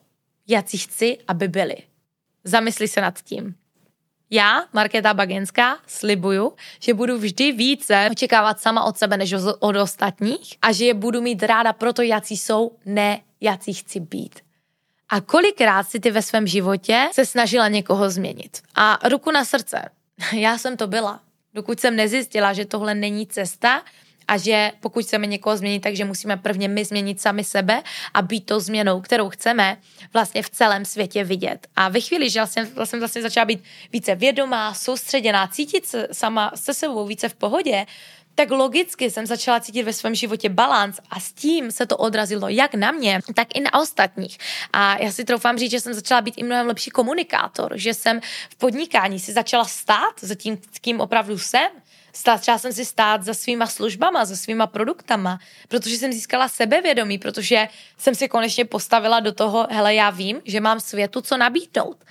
jací 0.48 0.78
chci, 0.78 1.18
aby 1.28 1.48
byli. 1.48 1.76
Zamysli 2.44 2.88
se 2.88 3.00
nad 3.00 3.22
tím. 3.22 3.54
Já, 4.30 4.64
Markéta 4.72 5.14
Bagenská, 5.14 5.78
slibuju, 5.86 6.52
že 6.80 6.94
budu 6.94 7.18
vždy 7.18 7.52
více 7.52 8.08
očekávat 8.10 8.60
sama 8.60 8.84
od 8.84 8.98
sebe 8.98 9.16
než 9.16 9.34
od 9.58 9.76
ostatních 9.76 10.54
a 10.62 10.72
že 10.72 10.84
je 10.84 10.94
budu 10.94 11.20
mít 11.20 11.42
ráda 11.42 11.72
proto, 11.72 12.02
jací 12.02 12.36
jsou, 12.36 12.72
ne 12.84 13.20
jací 13.40 13.74
chci 13.74 14.00
být. 14.00 14.40
A 15.08 15.20
kolikrát 15.20 15.82
si 15.82 16.00
ty 16.00 16.10
ve 16.10 16.22
svém 16.22 16.46
životě 16.46 17.08
se 17.12 17.26
snažila 17.26 17.68
někoho 17.68 18.10
změnit? 18.10 18.62
A 18.74 18.98
ruku 19.08 19.30
na 19.30 19.44
srdce, 19.44 19.88
já 20.32 20.58
jsem 20.58 20.76
to 20.76 20.86
byla. 20.86 21.20
Dokud 21.54 21.80
jsem 21.80 21.96
nezjistila, 21.96 22.52
že 22.52 22.64
tohle 22.64 22.94
není 22.94 23.26
cesta, 23.26 23.82
a 24.28 24.38
že 24.38 24.72
pokud 24.80 25.04
chceme 25.04 25.26
někoho 25.26 25.56
změnit, 25.56 25.80
takže 25.80 26.04
musíme 26.04 26.36
prvně 26.36 26.68
my 26.68 26.84
změnit 26.84 27.20
sami 27.20 27.44
sebe 27.44 27.82
a 28.14 28.22
být 28.22 28.46
tou 28.46 28.60
změnou, 28.60 29.00
kterou 29.00 29.28
chceme 29.28 29.76
vlastně 30.12 30.42
v 30.42 30.50
celém 30.50 30.84
světě 30.84 31.24
vidět. 31.24 31.66
A 31.76 31.88
ve 31.88 32.00
chvíli, 32.00 32.30
že 32.30 32.46
jsem 32.46 32.66
vlastně, 32.74 32.98
vlastně 32.98 33.22
začala 33.22 33.44
být 33.44 33.62
více 33.92 34.14
vědomá, 34.14 34.74
soustředěná, 34.74 35.46
cítit 35.46 35.86
se 35.86 36.08
sama 36.12 36.52
se 36.54 36.74
sebou 36.74 37.06
více 37.06 37.28
v 37.28 37.34
pohodě, 37.34 37.86
tak 38.38 38.50
logicky 38.50 39.10
jsem 39.10 39.26
začala 39.26 39.60
cítit 39.60 39.82
ve 39.82 39.92
svém 39.92 40.14
životě 40.14 40.48
balans 40.48 41.00
a 41.10 41.20
s 41.20 41.32
tím 41.32 41.70
se 41.70 41.86
to 41.86 41.96
odrazilo 41.96 42.48
jak 42.48 42.74
na 42.74 42.92
mě, 42.92 43.20
tak 43.34 43.48
i 43.54 43.60
na 43.60 43.74
ostatních. 43.74 44.38
A 44.72 44.98
já 45.02 45.12
si 45.12 45.24
troufám 45.24 45.58
říct, 45.58 45.70
že 45.70 45.80
jsem 45.80 45.94
začala 45.94 46.20
být 46.20 46.34
i 46.36 46.42
mnohem 46.42 46.66
lepší 46.66 46.90
komunikátor, 46.90 47.72
že 47.74 47.94
jsem 47.94 48.20
v 48.50 48.56
podnikání 48.56 49.20
si 49.20 49.32
začala 49.32 49.64
stát 49.64 50.14
za 50.20 50.34
tím, 50.34 50.58
kým 50.80 51.00
opravdu 51.00 51.38
jsem, 51.38 51.66
Začala 52.24 52.58
jsem 52.58 52.72
si 52.72 52.84
stát 52.84 53.22
za 53.22 53.34
svýma 53.34 53.66
službama, 53.66 54.24
za 54.24 54.36
svýma 54.36 54.66
produktama, 54.66 55.38
protože 55.68 55.96
jsem 55.96 56.12
získala 56.12 56.48
sebevědomí, 56.48 57.18
protože 57.18 57.68
jsem 57.98 58.14
si 58.14 58.28
konečně 58.28 58.64
postavila 58.64 59.20
do 59.20 59.32
toho, 59.32 59.66
hele, 59.70 59.94
já 59.94 60.10
vím, 60.10 60.40
že 60.44 60.60
mám 60.60 60.80
světu 60.80 61.20
co 61.20 61.36
nabídnout. 61.36 62.04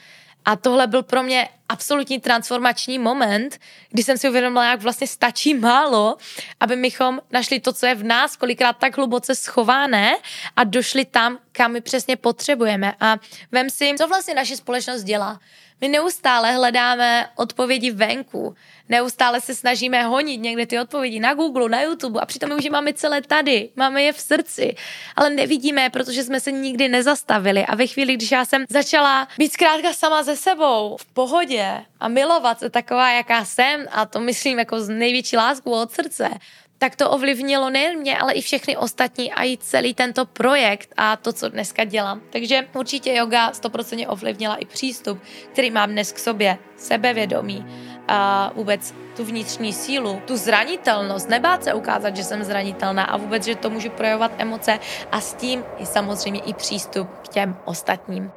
A 0.45 0.55
tohle 0.55 0.87
byl 0.87 1.03
pro 1.03 1.23
mě 1.23 1.49
absolutní 1.69 2.19
transformační 2.19 2.99
moment, 2.99 3.59
kdy 3.89 4.03
jsem 4.03 4.17
si 4.17 4.29
uvědomila, 4.29 4.65
jak 4.65 4.81
vlastně 4.81 5.07
stačí 5.07 5.53
málo, 5.53 6.17
aby 6.59 6.75
mychom 6.75 7.19
našli 7.31 7.59
to, 7.59 7.73
co 7.73 7.85
je 7.85 7.95
v 7.95 8.03
nás, 8.03 8.35
kolikrát 8.35 8.73
tak 8.73 8.97
hluboce 8.97 9.35
schované 9.35 10.17
a 10.55 10.63
došli 10.63 11.05
tam, 11.05 11.39
kam 11.51 11.71
my 11.71 11.81
přesně 11.81 12.15
potřebujeme. 12.15 12.93
A 12.99 13.17
vem 13.51 13.69
si, 13.69 13.95
co 13.97 14.07
vlastně 14.07 14.33
naše 14.33 14.57
společnost 14.57 15.03
dělá. 15.03 15.39
My 15.81 15.87
neustále 15.87 16.51
hledáme 16.51 17.29
odpovědi 17.35 17.91
venku, 17.91 18.55
neustále 18.89 19.41
se 19.41 19.55
snažíme 19.55 20.03
honit 20.03 20.37
někde 20.37 20.65
ty 20.65 20.79
odpovědi 20.79 21.19
na 21.19 21.33
Google, 21.33 21.69
na 21.69 21.81
YouTube 21.81 22.19
a 22.19 22.25
přitom 22.25 22.49
my 22.49 22.55
už 22.55 22.63
je 22.63 22.71
máme 22.71 22.93
celé 22.93 23.21
tady, 23.21 23.69
máme 23.75 24.03
je 24.03 24.13
v 24.13 24.19
srdci, 24.19 24.75
ale 25.15 25.29
nevidíme 25.29 25.89
protože 25.89 26.23
jsme 26.23 26.39
se 26.39 26.51
nikdy 26.51 26.87
nezastavili. 26.87 27.65
A 27.65 27.75
ve 27.75 27.87
chvíli, 27.87 28.13
když 28.13 28.31
já 28.31 28.45
jsem 28.45 28.65
začala 28.69 29.27
být 29.37 29.53
zkrátka 29.53 29.93
sama 29.93 30.23
ze 30.23 30.35
sebou, 30.35 30.97
v 30.99 31.05
pohodě 31.05 31.85
a 31.99 32.07
milovat 32.07 32.59
se 32.59 32.69
taková, 32.69 33.11
jaká 33.11 33.45
jsem 33.45 33.85
a 33.91 34.05
to 34.05 34.19
myslím 34.19 34.59
jako 34.59 34.81
z 34.81 34.89
největší 34.89 35.37
lásku 35.37 35.71
od 35.71 35.91
srdce, 35.91 36.29
tak 36.77 36.95
to 36.95 37.09
ovlivnilo 37.09 37.69
nejen 37.69 37.99
mě, 37.99 38.17
ale 38.17 38.33
i 38.33 38.41
všechny 38.41 38.77
ostatní 38.77 39.33
a 39.33 39.43
i 39.43 39.57
celý 39.57 39.93
tento 39.93 40.25
projekt 40.25 40.93
a 40.97 41.15
to, 41.15 41.33
co 41.33 41.49
dneska 41.49 41.83
dělám. 41.83 42.21
Takže 42.29 42.67
určitě 42.73 43.13
yoga 43.13 43.51
100% 43.51 44.05
ovlivnila 44.09 44.55
i 44.55 44.65
přístup, 44.65 45.21
který 45.51 45.71
mám 45.71 45.89
dnes 45.89 46.11
k 46.11 46.19
sobě, 46.19 46.57
sebevědomí 46.77 47.65
a 48.07 48.51
vůbec 48.55 48.93
tu 49.15 49.23
vnitřní 49.23 49.73
sílu, 49.73 50.21
tu 50.25 50.37
zranitelnost, 50.37 51.29
nebát 51.29 51.63
se 51.63 51.73
ukázat, 51.73 52.15
že 52.15 52.23
jsem 52.23 52.43
zranitelná 52.43 53.03
a 53.03 53.17
vůbec, 53.17 53.45
že 53.45 53.55
to 53.55 53.69
můžu 53.69 53.89
projevovat 53.89 54.31
emoce 54.37 54.79
a 55.11 55.21
s 55.21 55.33
tím 55.33 55.63
je 55.77 55.85
samozřejmě 55.85 56.41
i 56.41 56.53
přístup 56.53 57.09
k 57.23 57.27
těm 57.27 57.57
ostatním. 57.65 58.31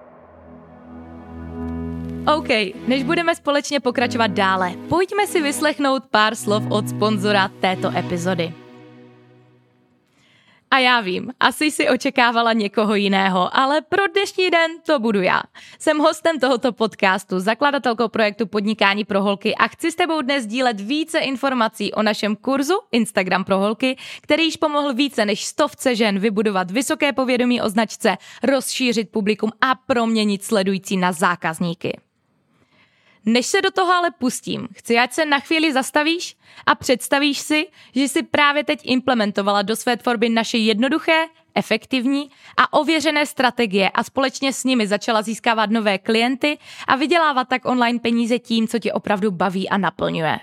OK, 2.26 2.48
než 2.86 3.02
budeme 3.02 3.34
společně 3.34 3.80
pokračovat 3.80 4.26
dále, 4.30 4.72
pojďme 4.88 5.26
si 5.26 5.42
vyslechnout 5.42 6.02
pár 6.10 6.34
slov 6.34 6.62
od 6.68 6.88
sponzora 6.88 7.48
této 7.60 7.96
epizody. 7.96 8.54
A 10.70 10.78
já 10.78 11.00
vím, 11.00 11.32
asi 11.40 11.70
si 11.70 11.88
očekávala 11.88 12.52
někoho 12.52 12.94
jiného, 12.94 13.56
ale 13.56 13.80
pro 13.80 14.02
dnešní 14.06 14.50
den 14.50 14.70
to 14.86 14.98
budu 14.98 15.22
já. 15.22 15.42
Jsem 15.78 15.98
hostem 15.98 16.40
tohoto 16.40 16.72
podcastu, 16.72 17.40
zakladatelkou 17.40 18.08
projektu 18.08 18.46
Podnikání 18.46 19.04
pro 19.04 19.22
holky 19.22 19.54
a 19.54 19.68
chci 19.68 19.92
s 19.92 19.94
tebou 19.94 20.22
dnes 20.22 20.46
dílet 20.46 20.80
více 20.80 21.18
informací 21.18 21.92
o 21.92 22.02
našem 22.02 22.36
kurzu 22.36 22.74
Instagram 22.92 23.44
pro 23.44 23.58
holky, 23.58 23.96
který 24.20 24.44
již 24.44 24.56
pomohl 24.56 24.94
více 24.94 25.24
než 25.24 25.44
stovce 25.44 25.96
žen 25.96 26.18
vybudovat 26.18 26.70
vysoké 26.70 27.12
povědomí 27.12 27.62
o 27.62 27.68
značce, 27.68 28.16
rozšířit 28.42 29.10
publikum 29.10 29.50
a 29.60 29.74
proměnit 29.74 30.44
sledující 30.44 30.96
na 30.96 31.12
zákazníky. 31.12 32.09
Než 33.26 33.46
se 33.46 33.62
do 33.62 33.70
toho 33.70 33.92
ale 33.92 34.10
pustím, 34.10 34.68
chci, 34.74 34.98
ať 34.98 35.12
se 35.12 35.24
na 35.24 35.40
chvíli 35.40 35.72
zastavíš 35.72 36.36
a 36.66 36.74
představíš 36.74 37.38
si, 37.38 37.66
že 37.94 38.02
jsi 38.02 38.22
právě 38.22 38.64
teď 38.64 38.80
implementovala 38.82 39.62
do 39.62 39.76
své 39.76 39.96
tvorby 39.96 40.28
naše 40.28 40.58
jednoduché, 40.58 41.26
efektivní 41.54 42.30
a 42.56 42.72
ověřené 42.72 43.26
strategie 43.26 43.90
a 43.90 44.04
společně 44.04 44.52
s 44.52 44.64
nimi 44.64 44.86
začala 44.86 45.22
získávat 45.22 45.70
nové 45.70 45.98
klienty 45.98 46.58
a 46.88 46.96
vydělávat 46.96 47.48
tak 47.48 47.64
online 47.64 47.98
peníze 47.98 48.38
tím, 48.38 48.68
co 48.68 48.78
tě 48.78 48.92
opravdu 48.92 49.30
baví 49.30 49.68
a 49.68 49.78
naplňuje. 49.78 50.38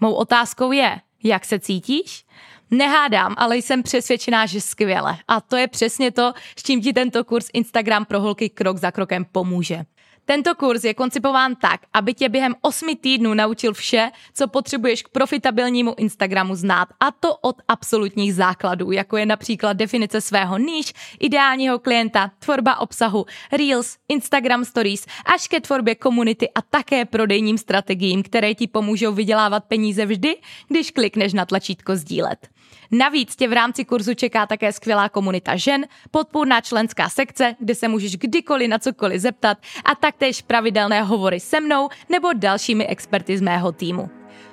Mou 0.00 0.12
otázkou 0.12 0.72
je, 0.72 1.00
jak 1.22 1.44
se 1.44 1.58
cítíš? 1.58 2.24
Nehádám, 2.70 3.34
ale 3.38 3.56
jsem 3.56 3.82
přesvědčená, 3.82 4.46
že 4.46 4.60
skvěle. 4.60 5.18
A 5.28 5.40
to 5.40 5.56
je 5.56 5.68
přesně 5.68 6.10
to, 6.10 6.32
s 6.56 6.62
čím 6.62 6.82
ti 6.82 6.92
tento 6.92 7.24
kurz 7.24 7.50
Instagram 7.52 8.04
pro 8.04 8.20
holky 8.20 8.48
krok 8.48 8.76
za 8.76 8.90
krokem 8.90 9.24
pomůže. 9.32 9.84
Tento 10.28 10.54
kurz 10.54 10.84
je 10.84 10.94
koncipován 10.94 11.56
tak, 11.56 11.80
aby 11.92 12.14
tě 12.14 12.28
během 12.28 12.54
8 12.60 12.96
týdnů 12.96 13.34
naučil 13.34 13.74
vše, 13.74 14.10
co 14.34 14.48
potřebuješ 14.48 15.02
k 15.02 15.08
profitabilnímu 15.08 15.94
Instagramu 15.96 16.54
znát, 16.54 16.88
a 17.00 17.10
to 17.10 17.36
od 17.36 17.56
absolutních 17.68 18.34
základů, 18.34 18.92
jako 18.92 19.16
je 19.16 19.26
například 19.26 19.72
definice 19.72 20.20
svého 20.20 20.58
níž, 20.58 20.92
ideálního 21.20 21.78
klienta, 21.78 22.30
tvorba 22.38 22.80
obsahu, 22.80 23.26
Reels, 23.52 23.96
Instagram 24.08 24.64
Stories, 24.64 25.06
až 25.34 25.48
ke 25.48 25.60
tvorbě 25.60 25.94
komunity 25.94 26.48
a 26.54 26.62
také 26.62 27.04
prodejním 27.04 27.58
strategiím, 27.58 28.22
které 28.22 28.54
ti 28.54 28.66
pomůžou 28.66 29.12
vydělávat 29.12 29.64
peníze 29.64 30.06
vždy, 30.06 30.36
když 30.68 30.90
klikneš 30.90 31.32
na 31.32 31.46
tlačítko 31.46 31.96
sdílet. 31.96 32.57
Navíc 32.90 33.36
tě 33.36 33.48
v 33.48 33.52
rámci 33.52 33.84
kurzu 33.84 34.14
čeká 34.14 34.46
také 34.46 34.72
skvělá 34.72 35.08
komunita 35.08 35.56
žen, 35.56 35.86
podpůrná 36.10 36.60
členská 36.60 37.08
sekce, 37.08 37.54
kde 37.58 37.74
se 37.74 37.88
můžeš 37.88 38.16
kdykoliv 38.16 38.68
na 38.68 38.78
cokoliv 38.78 39.20
zeptat 39.20 39.58
a 39.84 39.94
taktéž 39.94 40.42
pravidelné 40.42 41.02
hovory 41.02 41.40
se 41.40 41.60
mnou 41.60 41.88
nebo 42.08 42.28
dalšími 42.32 42.86
experty 42.86 43.38
z 43.38 43.40
mého 43.40 43.72
týmu. 43.72 44.10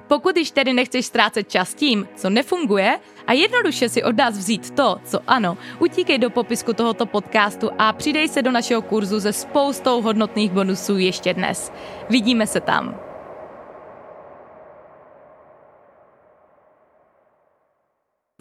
Pokud 0.07 0.37
již 0.37 0.51
tedy 0.51 0.73
nechceš 0.73 1.05
ztrácet 1.05 1.51
čas 1.51 1.73
tím, 1.73 2.07
co 2.15 2.29
nefunguje 2.29 2.99
a 3.27 3.33
jednoduše 3.33 3.89
si 3.89 4.03
od 4.03 4.17
nás 4.17 4.37
vzít 4.37 4.71
to, 4.71 4.97
co 5.03 5.19
ano, 5.27 5.57
utíkej 5.79 6.17
do 6.17 6.29
popisku 6.29 6.73
tohoto 6.73 7.05
podcastu 7.05 7.69
a 7.79 7.93
přidej 7.93 8.27
se 8.27 8.41
do 8.41 8.51
našeho 8.51 8.81
kurzu 8.81 9.21
se 9.21 9.33
spoustou 9.33 10.01
hodnotných 10.01 10.51
bonusů 10.51 10.97
ještě 10.97 11.33
dnes. 11.33 11.71
Vidíme 12.09 12.47
se 12.47 12.61
tam. 12.61 13.04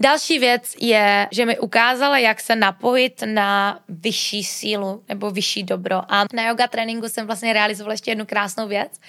Další 0.00 0.38
věc 0.38 0.74
je, 0.80 1.28
že 1.30 1.46
mi 1.46 1.58
ukázala, 1.58 2.18
jak 2.18 2.40
se 2.40 2.56
napojit 2.56 3.22
na 3.24 3.80
vyšší 3.88 4.44
sílu 4.44 5.04
nebo 5.08 5.30
vyšší 5.30 5.62
dobro. 5.62 6.02
A 6.08 6.24
na 6.34 6.48
yoga 6.48 6.66
tréninku 6.66 7.08
jsem 7.08 7.26
vlastně 7.26 7.52
realizovala 7.52 7.92
ještě 7.92 8.10
jednu 8.10 8.26
krásnou 8.26 8.68
věc. 8.68 9.00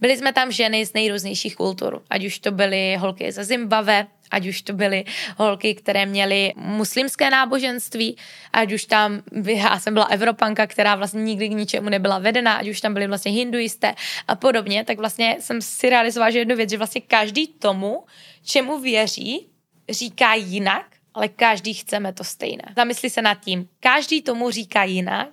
Byli 0.00 0.16
jsme 0.16 0.32
tam 0.32 0.52
ženy 0.52 0.86
z 0.86 0.92
nejrůznějších 0.92 1.56
kultur, 1.56 2.02
ať 2.10 2.24
už 2.24 2.38
to 2.38 2.50
byly 2.50 2.96
holky 2.96 3.32
ze 3.32 3.44
Zimbabwe, 3.44 4.06
ať 4.30 4.46
už 4.46 4.62
to 4.62 4.72
byly 4.72 5.04
holky, 5.36 5.74
které 5.74 6.06
měly 6.06 6.52
muslimské 6.56 7.30
náboženství, 7.30 8.16
ať 8.52 8.72
už 8.72 8.84
tam, 8.84 9.22
já 9.44 9.78
jsem 9.78 9.94
byla 9.94 10.06
Evropanka, 10.06 10.66
která 10.66 10.94
vlastně 10.94 11.22
nikdy 11.22 11.48
k 11.48 11.52
ničemu 11.52 11.88
nebyla 11.88 12.18
vedena, 12.18 12.54
ať 12.54 12.68
už 12.68 12.80
tam 12.80 12.94
byly 12.94 13.06
vlastně 13.06 13.32
hinduisté 13.32 13.94
a 14.28 14.34
podobně, 14.34 14.84
tak 14.84 14.98
vlastně 14.98 15.36
jsem 15.40 15.62
si 15.62 15.90
realizovala 15.90 16.30
že 16.30 16.38
jednu 16.38 16.56
věc, 16.56 16.70
že 16.70 16.76
vlastně 16.76 17.00
každý 17.00 17.46
tomu, 17.46 18.04
čemu 18.44 18.78
věří, 18.78 19.46
říká 19.90 20.34
jinak, 20.34 20.86
ale 21.14 21.28
každý 21.28 21.74
chceme 21.74 22.12
to 22.12 22.24
stejné. 22.24 22.64
Zamysli 22.76 23.10
se 23.10 23.22
nad 23.22 23.34
tím. 23.34 23.68
Každý 23.80 24.22
tomu 24.22 24.50
říká 24.50 24.84
jinak, 24.84 25.28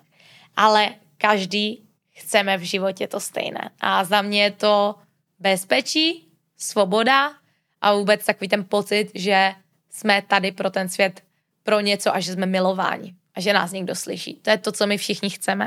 ale 0.56 0.90
každý 1.18 1.82
chceme 2.12 2.58
v 2.58 2.62
životě 2.62 3.08
to 3.08 3.20
stejné. 3.20 3.70
A 3.80 4.04
za 4.04 4.22
mě 4.22 4.44
je 4.44 4.52
to 4.52 4.96
bezpečí, 5.40 6.28
svoboda 6.58 7.34
a 7.82 7.94
vůbec 7.94 8.26
takový 8.26 8.48
ten 8.48 8.66
pocit, 8.66 9.12
že 9.14 9.54
jsme 9.90 10.22
tady 10.22 10.52
pro 10.52 10.70
ten 10.70 10.90
svět 10.90 11.22
pro 11.64 11.80
něco 11.80 12.16
a 12.16 12.20
že 12.20 12.34
jsme 12.34 12.46
milováni 12.46 13.16
a 13.36 13.42
že 13.42 13.54
nás 13.54 13.72
někdo 13.72 13.96
slyší. 13.96 14.34
To 14.34 14.50
je 14.50 14.58
to, 14.58 14.72
co 14.72 14.88
my 14.88 14.98
všichni 14.98 15.30
chceme. 15.30 15.66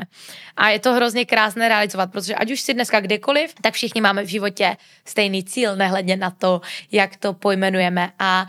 A 0.57 0.69
je 0.69 0.79
to 0.79 0.95
hrozně 0.95 1.25
krásné 1.25 1.69
realizovat, 1.69 2.13
protože 2.13 2.35
ať 2.35 2.51
už 2.51 2.61
si 2.61 2.75
dneska 2.75 3.01
kdekoliv, 3.01 3.55
tak 3.63 3.75
všichni 3.75 4.01
máme 4.01 4.23
v 4.23 4.27
životě 4.27 4.77
stejný 5.05 5.45
cíl, 5.45 5.77
nehledně 5.77 6.17
na 6.17 6.31
to, 6.31 6.61
jak 6.93 7.17
to 7.17 7.33
pojmenujeme. 7.33 8.13
A 8.19 8.47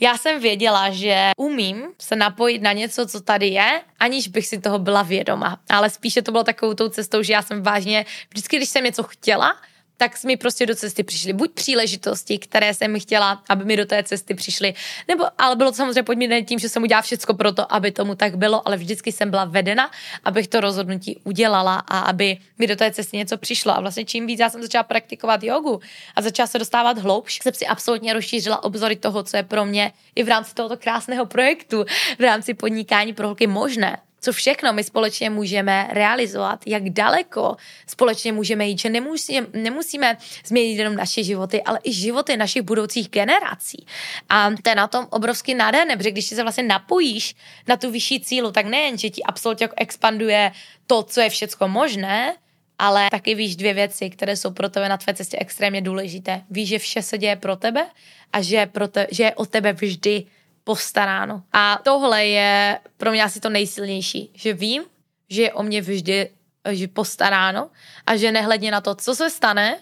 já 0.00 0.18
jsem 0.18 0.40
věděla, 0.40 0.90
že 0.90 1.30
umím 1.36 1.82
se 1.98 2.16
napojit 2.16 2.62
na 2.62 2.72
něco, 2.72 3.06
co 3.06 3.20
tady 3.20 3.46
je, 3.46 3.80
aniž 3.98 4.28
bych 4.28 4.46
si 4.46 4.60
toho 4.60 4.78
byla 4.78 5.02
vědoma. 5.02 5.60
Ale 5.70 5.90
spíše 5.90 6.22
to 6.22 6.32
bylo 6.32 6.44
takovou 6.44 6.74
tou 6.74 6.88
cestou, 6.88 7.22
že 7.22 7.32
já 7.32 7.42
jsem 7.42 7.62
vážně, 7.62 8.06
vždycky, 8.30 8.56
když 8.56 8.68
jsem 8.68 8.84
něco 8.84 9.02
chtěla, 9.02 9.56
tak 10.00 10.24
mi 10.24 10.36
prostě 10.36 10.66
do 10.66 10.74
cesty 10.74 11.02
přišly 11.02 11.32
buď 11.32 11.52
příležitosti, 11.52 12.38
které 12.38 12.74
jsem 12.74 13.00
chtěla, 13.00 13.42
aby 13.48 13.64
mi 13.64 13.76
do 13.76 13.86
té 13.86 14.02
cesty 14.02 14.34
přišly, 14.34 14.74
nebo 15.08 15.24
ale 15.38 15.56
bylo 15.56 15.70
to 15.70 15.76
samozřejmě 15.76 16.02
podmíněné 16.02 16.42
tím, 16.42 16.58
že 16.58 16.68
jsem 16.68 16.82
udělala 16.82 17.02
všechno 17.02 17.34
pro 17.34 17.52
to, 17.52 17.72
aby 17.74 17.92
tomu 17.92 18.14
tak 18.14 18.36
bylo, 18.36 18.68
ale 18.68 18.76
vždycky 18.76 19.12
jsem 19.12 19.30
byla 19.30 19.44
vedena, 19.44 19.90
abych 20.24 20.48
to 20.48 20.60
rozhodnutí 20.60 21.20
udělala 21.24 21.84
a 21.88 21.98
aby 21.98 22.36
mi 22.58 22.66
do 22.66 22.76
té 22.76 22.90
cesty 22.90 23.16
něco 23.16 23.38
přišlo. 23.38 23.76
A 23.76 23.80
vlastně 23.80 24.04
čím 24.04 24.26
víc 24.26 24.40
já 24.40 24.50
jsem 24.50 24.62
začala 24.62 24.82
praktikovat 24.82 25.42
jogu 25.42 25.80
a 26.16 26.22
začala 26.22 26.46
se 26.46 26.58
dostávat 26.58 26.98
hloubš, 26.98 27.38
jsem 27.42 27.54
si 27.54 27.66
absolutně 27.66 28.12
rozšířila 28.12 28.64
obzory 28.64 28.96
toho, 28.96 29.22
co 29.22 29.36
je 29.36 29.42
pro 29.42 29.64
mě 29.64 29.92
i 30.14 30.22
v 30.22 30.28
rámci 30.28 30.54
tohoto 30.54 30.76
krásného 30.76 31.26
projektu, 31.26 31.84
v 32.18 32.22
rámci 32.22 32.54
podnikání 32.54 33.12
pro 33.12 33.26
holky 33.26 33.46
možné 33.46 33.98
co 34.20 34.32
všechno 34.32 34.72
my 34.72 34.84
společně 34.84 35.30
můžeme 35.30 35.88
realizovat, 35.90 36.60
jak 36.66 36.90
daleko 36.90 37.56
společně 37.86 38.32
můžeme 38.32 38.66
jít, 38.66 38.78
že 38.78 38.90
nemusíme, 38.90 39.46
nemusíme 39.52 40.16
změnit 40.44 40.74
jenom 40.74 40.96
naše 40.96 41.22
životy, 41.22 41.62
ale 41.62 41.78
i 41.84 41.92
životy 41.92 42.36
našich 42.36 42.62
budoucích 42.62 43.08
generací. 43.08 43.86
A 44.28 44.50
to 44.62 44.70
je 44.70 44.74
na 44.74 44.86
tom 44.86 45.06
obrovský 45.10 45.54
nádherné, 45.54 45.96
protože 45.96 46.10
když 46.10 46.26
se 46.26 46.42
vlastně 46.42 46.64
napojíš 46.64 47.34
na 47.68 47.76
tu 47.76 47.90
vyšší 47.90 48.20
cílu, 48.20 48.52
tak 48.52 48.66
nejen, 48.66 48.98
že 48.98 49.10
ti 49.10 49.22
absolutně 49.22 49.64
jako 49.64 49.74
expanduje 49.78 50.52
to, 50.86 51.02
co 51.02 51.20
je 51.20 51.30
všecko 51.30 51.68
možné, 51.68 52.34
ale 52.78 53.08
taky 53.10 53.34
víš 53.34 53.56
dvě 53.56 53.74
věci, 53.74 54.10
které 54.10 54.36
jsou 54.36 54.50
pro 54.50 54.68
tebe 54.68 54.88
na 54.88 54.96
tvé 54.96 55.14
cestě 55.14 55.36
extrémně 55.40 55.80
důležité. 55.80 56.42
Víš, 56.50 56.68
že 56.68 56.78
vše 56.78 57.02
se 57.02 57.18
děje 57.18 57.36
pro 57.36 57.56
tebe 57.56 57.86
a 58.32 58.42
že, 58.42 58.66
pro 58.66 58.88
te, 58.88 59.06
že 59.10 59.22
je 59.22 59.34
o 59.34 59.46
tebe 59.46 59.72
vždy 59.72 60.24
postaráno. 60.64 61.42
A 61.52 61.80
tohle 61.82 62.26
je 62.26 62.80
pro 62.96 63.10
mě 63.10 63.24
asi 63.24 63.40
to 63.40 63.48
nejsilnější, 63.48 64.30
že 64.34 64.52
vím, 64.52 64.82
že 65.28 65.42
je 65.42 65.52
o 65.52 65.62
mě 65.62 65.80
vždy 65.80 66.30
že 66.70 66.88
postaráno 66.88 67.70
a 68.06 68.16
že 68.16 68.32
nehledně 68.32 68.70
na 68.70 68.80
to, 68.80 68.94
co 68.94 69.14
se 69.14 69.30
stane, 69.30 69.78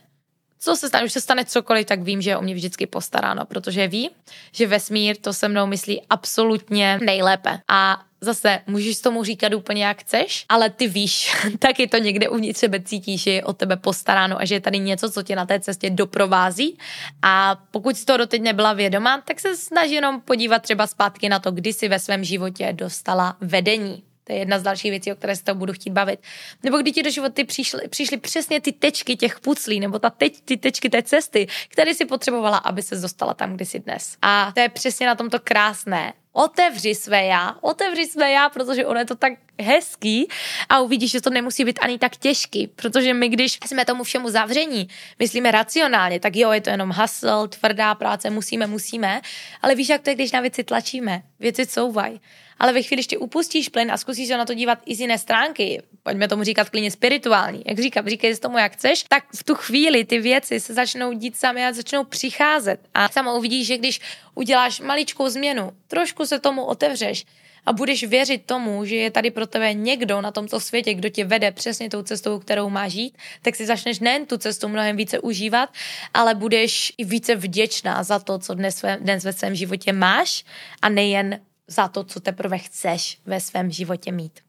co 0.58 0.76
se 0.76 0.88
stane, 0.88 1.04
už 1.04 1.12
se 1.12 1.20
stane 1.20 1.44
cokoliv, 1.44 1.86
tak 1.86 2.02
vím, 2.02 2.22
že 2.22 2.30
je 2.30 2.36
o 2.36 2.42
mě 2.42 2.54
vždycky 2.54 2.86
postaráno, 2.86 3.44
protože 3.44 3.88
vím, 3.88 4.10
že 4.52 4.66
vesmír 4.66 5.16
to 5.16 5.32
se 5.32 5.48
mnou 5.48 5.66
myslí 5.66 6.02
absolutně 6.10 6.98
nejlépe. 7.02 7.60
A 7.68 8.04
zase 8.20 8.60
můžeš 8.66 9.00
tomu 9.00 9.24
říkat 9.24 9.54
úplně 9.54 9.84
jak 9.84 10.00
chceš, 10.00 10.44
ale 10.48 10.70
ty 10.70 10.88
víš, 10.88 11.36
taky 11.58 11.86
to 11.86 11.98
někde 11.98 12.28
uvnitř 12.28 12.60
sebe 12.60 12.80
cítíš, 12.80 13.22
že 13.22 13.30
je 13.30 13.44
o 13.44 13.52
tebe 13.52 13.76
postaráno 13.76 14.40
a 14.40 14.44
že 14.44 14.54
je 14.54 14.60
tady 14.60 14.78
něco, 14.78 15.10
co 15.10 15.22
tě 15.22 15.36
na 15.36 15.46
té 15.46 15.60
cestě 15.60 15.90
doprovází. 15.90 16.78
A 17.22 17.56
pokud 17.70 17.96
jsi 17.96 18.04
to 18.04 18.16
doteď 18.16 18.42
nebyla 18.42 18.72
vědomá, 18.72 19.20
tak 19.20 19.40
se 19.40 19.56
snaží 19.56 19.94
jenom 19.94 20.20
podívat 20.20 20.62
třeba 20.62 20.86
zpátky 20.86 21.28
na 21.28 21.38
to, 21.38 21.50
kdy 21.50 21.72
jsi 21.72 21.88
ve 21.88 21.98
svém 21.98 22.24
životě 22.24 22.72
dostala 22.72 23.36
vedení. 23.40 24.07
To 24.28 24.34
je 24.34 24.38
jedna 24.38 24.58
z 24.58 24.62
dalších 24.62 24.90
věcí, 24.90 25.12
o 25.12 25.16
které 25.16 25.36
se 25.36 25.44
to 25.44 25.54
budu 25.54 25.72
chtít 25.72 25.90
bavit. 25.90 26.20
Nebo 26.62 26.78
kdy 26.78 26.92
ti 26.92 27.02
do 27.02 27.10
životy 27.10 27.44
přišly, 27.44 27.88
přišly 27.88 28.16
přesně 28.16 28.60
ty 28.60 28.72
tečky 28.72 29.16
těch 29.16 29.40
puclí, 29.40 29.80
nebo 29.80 29.98
ta 29.98 30.10
teď, 30.10 30.40
ty 30.44 30.56
tečky 30.56 30.90
té 30.90 31.02
cesty, 31.02 31.46
které 31.68 31.94
si 31.94 32.04
potřebovala, 32.04 32.56
aby 32.56 32.82
se 32.82 32.96
dostala 32.96 33.34
tam, 33.34 33.54
kde 33.54 33.64
jsi 33.64 33.78
dnes. 33.78 34.16
A 34.22 34.52
to 34.54 34.60
je 34.60 34.68
přesně 34.68 35.06
na 35.06 35.14
tomto 35.14 35.38
krásné 35.40 36.12
otevři 36.38 36.94
své 36.94 37.24
já, 37.24 37.54
otevři 37.60 38.06
své 38.06 38.30
já, 38.30 38.48
protože 38.48 38.86
ono 38.86 38.98
je 38.98 39.06
to 39.06 39.14
tak 39.14 39.32
hezký 39.60 40.28
a 40.68 40.80
uvidíš, 40.80 41.10
že 41.10 41.20
to 41.20 41.30
nemusí 41.30 41.64
být 41.64 41.78
ani 41.82 41.98
tak 41.98 42.16
těžký, 42.16 42.66
protože 42.66 43.14
my, 43.14 43.28
když 43.28 43.58
jsme 43.66 43.84
tomu 43.84 44.04
všemu 44.04 44.30
zavření, 44.30 44.88
myslíme 45.18 45.50
racionálně, 45.50 46.20
tak 46.20 46.36
jo, 46.36 46.52
je 46.52 46.60
to 46.60 46.70
jenom 46.70 46.90
hustle, 46.90 47.48
tvrdá 47.48 47.94
práce, 47.94 48.30
musíme, 48.30 48.66
musíme, 48.66 49.20
ale 49.62 49.74
víš, 49.74 49.88
jak 49.88 50.02
to 50.02 50.10
je, 50.10 50.14
když 50.14 50.32
na 50.32 50.40
věci 50.40 50.64
tlačíme, 50.64 51.22
věci 51.40 51.66
couvají. 51.66 52.20
Ale 52.58 52.72
ve 52.72 52.82
chvíli, 52.82 52.96
když 52.96 53.06
ty 53.06 53.16
upustíš 53.16 53.68
plyn 53.68 53.92
a 53.92 53.96
zkusíš 53.96 54.28
se 54.28 54.36
na 54.36 54.44
to 54.44 54.54
dívat 54.54 54.78
i 54.86 54.94
z 54.94 55.00
jiné 55.00 55.18
stránky, 55.18 55.82
pojďme 56.02 56.28
tomu 56.28 56.44
říkat 56.44 56.70
klidně 56.70 56.90
spirituální, 56.90 57.62
jak 57.66 57.78
říkám, 57.78 58.08
říkej 58.08 58.34
si 58.34 58.40
tomu, 58.40 58.58
jak 58.58 58.72
chceš, 58.72 59.04
tak 59.08 59.24
v 59.34 59.44
tu 59.44 59.54
chvíli 59.54 60.04
ty 60.04 60.18
věci 60.18 60.60
se 60.60 60.74
začnou 60.74 61.12
dít 61.12 61.36
sami 61.36 61.66
a 61.66 61.72
začnou 61.72 62.04
přicházet. 62.04 62.80
A 62.94 63.08
sama 63.08 63.32
uvidíš, 63.32 63.66
že 63.66 63.78
když 63.78 64.00
uděláš 64.38 64.80
maličkou 64.80 65.28
změnu, 65.28 65.72
trošku 65.88 66.26
se 66.26 66.38
tomu 66.38 66.64
otevřeš, 66.64 67.24
a 67.66 67.72
budeš 67.72 68.04
věřit 68.04 68.46
tomu, 68.46 68.84
že 68.84 68.96
je 68.96 69.10
tady 69.10 69.30
pro 69.30 69.46
tebe 69.46 69.74
někdo 69.74 70.20
na 70.20 70.30
tomto 70.30 70.60
světě, 70.60 70.94
kdo 70.94 71.08
tě 71.08 71.24
vede 71.24 71.52
přesně 71.52 71.90
tou 71.90 72.02
cestou, 72.02 72.38
kterou 72.38 72.70
máš 72.70 72.94
jít, 72.94 73.18
tak 73.42 73.56
si 73.56 73.66
začneš 73.66 74.00
nejen 74.00 74.26
tu 74.26 74.38
cestu 74.38 74.68
mnohem 74.68 74.96
více 74.96 75.20
užívat, 75.20 75.68
ale 76.14 76.34
budeš 76.34 76.92
i 76.98 77.04
více 77.04 77.34
vděčná 77.34 78.02
za 78.02 78.18
to, 78.18 78.38
co 78.38 78.54
dnes, 78.54 78.84
dnes 79.00 79.24
ve 79.24 79.32
svém 79.32 79.54
životě 79.54 79.92
máš 79.92 80.44
a 80.82 80.88
nejen 80.88 81.40
za 81.66 81.88
to, 81.88 82.04
co 82.04 82.20
teprve 82.20 82.58
chceš 82.58 83.18
ve 83.26 83.40
svém 83.40 83.70
životě 83.70 84.12
mít. 84.12 84.47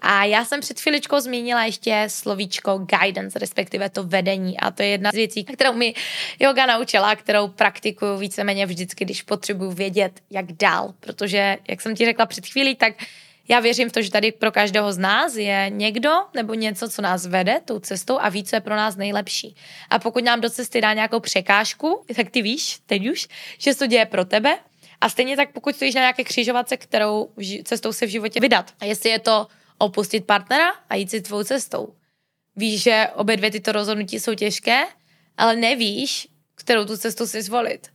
A 0.00 0.24
já 0.24 0.44
jsem 0.44 0.60
před 0.60 0.80
chviličkou 0.80 1.20
zmínila 1.20 1.64
ještě 1.64 2.04
slovíčko 2.08 2.78
guidance, 2.78 3.38
respektive 3.38 3.90
to 3.90 4.04
vedení. 4.04 4.60
A 4.60 4.70
to 4.70 4.82
je 4.82 4.88
jedna 4.88 5.10
z 5.10 5.14
věcí, 5.14 5.44
kterou 5.44 5.72
mi 5.72 5.94
yoga 6.40 6.66
naučila, 6.66 7.16
kterou 7.16 7.48
praktikuju 7.48 8.16
víceméně 8.16 8.66
vždycky, 8.66 9.04
když 9.04 9.22
potřebuji 9.22 9.70
vědět, 9.70 10.20
jak 10.30 10.52
dál. 10.52 10.94
Protože, 11.00 11.56
jak 11.68 11.80
jsem 11.80 11.94
ti 11.94 12.04
řekla 12.04 12.26
před 12.26 12.46
chvílí, 12.46 12.74
tak 12.74 12.94
já 13.48 13.60
věřím 13.60 13.88
v 13.88 13.92
to, 13.92 14.02
že 14.02 14.10
tady 14.10 14.32
pro 14.32 14.52
každého 14.52 14.92
z 14.92 14.98
nás 14.98 15.36
je 15.36 15.66
někdo 15.68 16.10
nebo 16.34 16.54
něco, 16.54 16.88
co 16.88 17.02
nás 17.02 17.26
vede 17.26 17.60
tou 17.64 17.78
cestou 17.78 18.18
a 18.20 18.28
ví, 18.28 18.44
co 18.44 18.56
je 18.56 18.60
pro 18.60 18.76
nás 18.76 18.96
nejlepší. 18.96 19.56
A 19.90 19.98
pokud 19.98 20.24
nám 20.24 20.40
do 20.40 20.50
cesty 20.50 20.80
dá 20.80 20.92
nějakou 20.92 21.20
překážku, 21.20 22.04
tak 22.16 22.30
ty 22.30 22.42
víš, 22.42 22.78
teď 22.86 23.08
už, 23.08 23.28
že 23.58 23.72
se 23.72 23.78
to 23.78 23.86
děje 23.86 24.06
pro 24.06 24.24
tebe. 24.24 24.58
A 25.00 25.08
stejně 25.08 25.36
tak, 25.36 25.52
pokud 25.52 25.76
stojíš 25.76 25.94
na 25.94 26.00
nějaké 26.00 26.24
křižovatce, 26.24 26.76
kterou 26.76 27.28
cestou 27.64 27.92
se 27.92 28.06
v 28.06 28.10
životě 28.10 28.40
vydat. 28.40 28.72
A 28.80 28.84
jestli 28.84 29.10
je 29.10 29.18
to 29.18 29.46
opustit 29.78 30.26
partnera 30.26 30.70
a 30.88 30.94
jít 30.94 31.10
si 31.10 31.20
tvou 31.20 31.42
cestou. 31.42 31.94
Víš, 32.56 32.82
že 32.82 33.08
obě 33.14 33.36
dvě 33.36 33.50
tyto 33.50 33.72
rozhodnutí 33.72 34.20
jsou 34.20 34.34
těžké, 34.34 34.84
ale 35.36 35.56
nevíš, 35.56 36.28
kterou 36.54 36.84
tu 36.84 36.96
cestu 36.96 37.26
si 37.26 37.42
zvolit. 37.42 37.88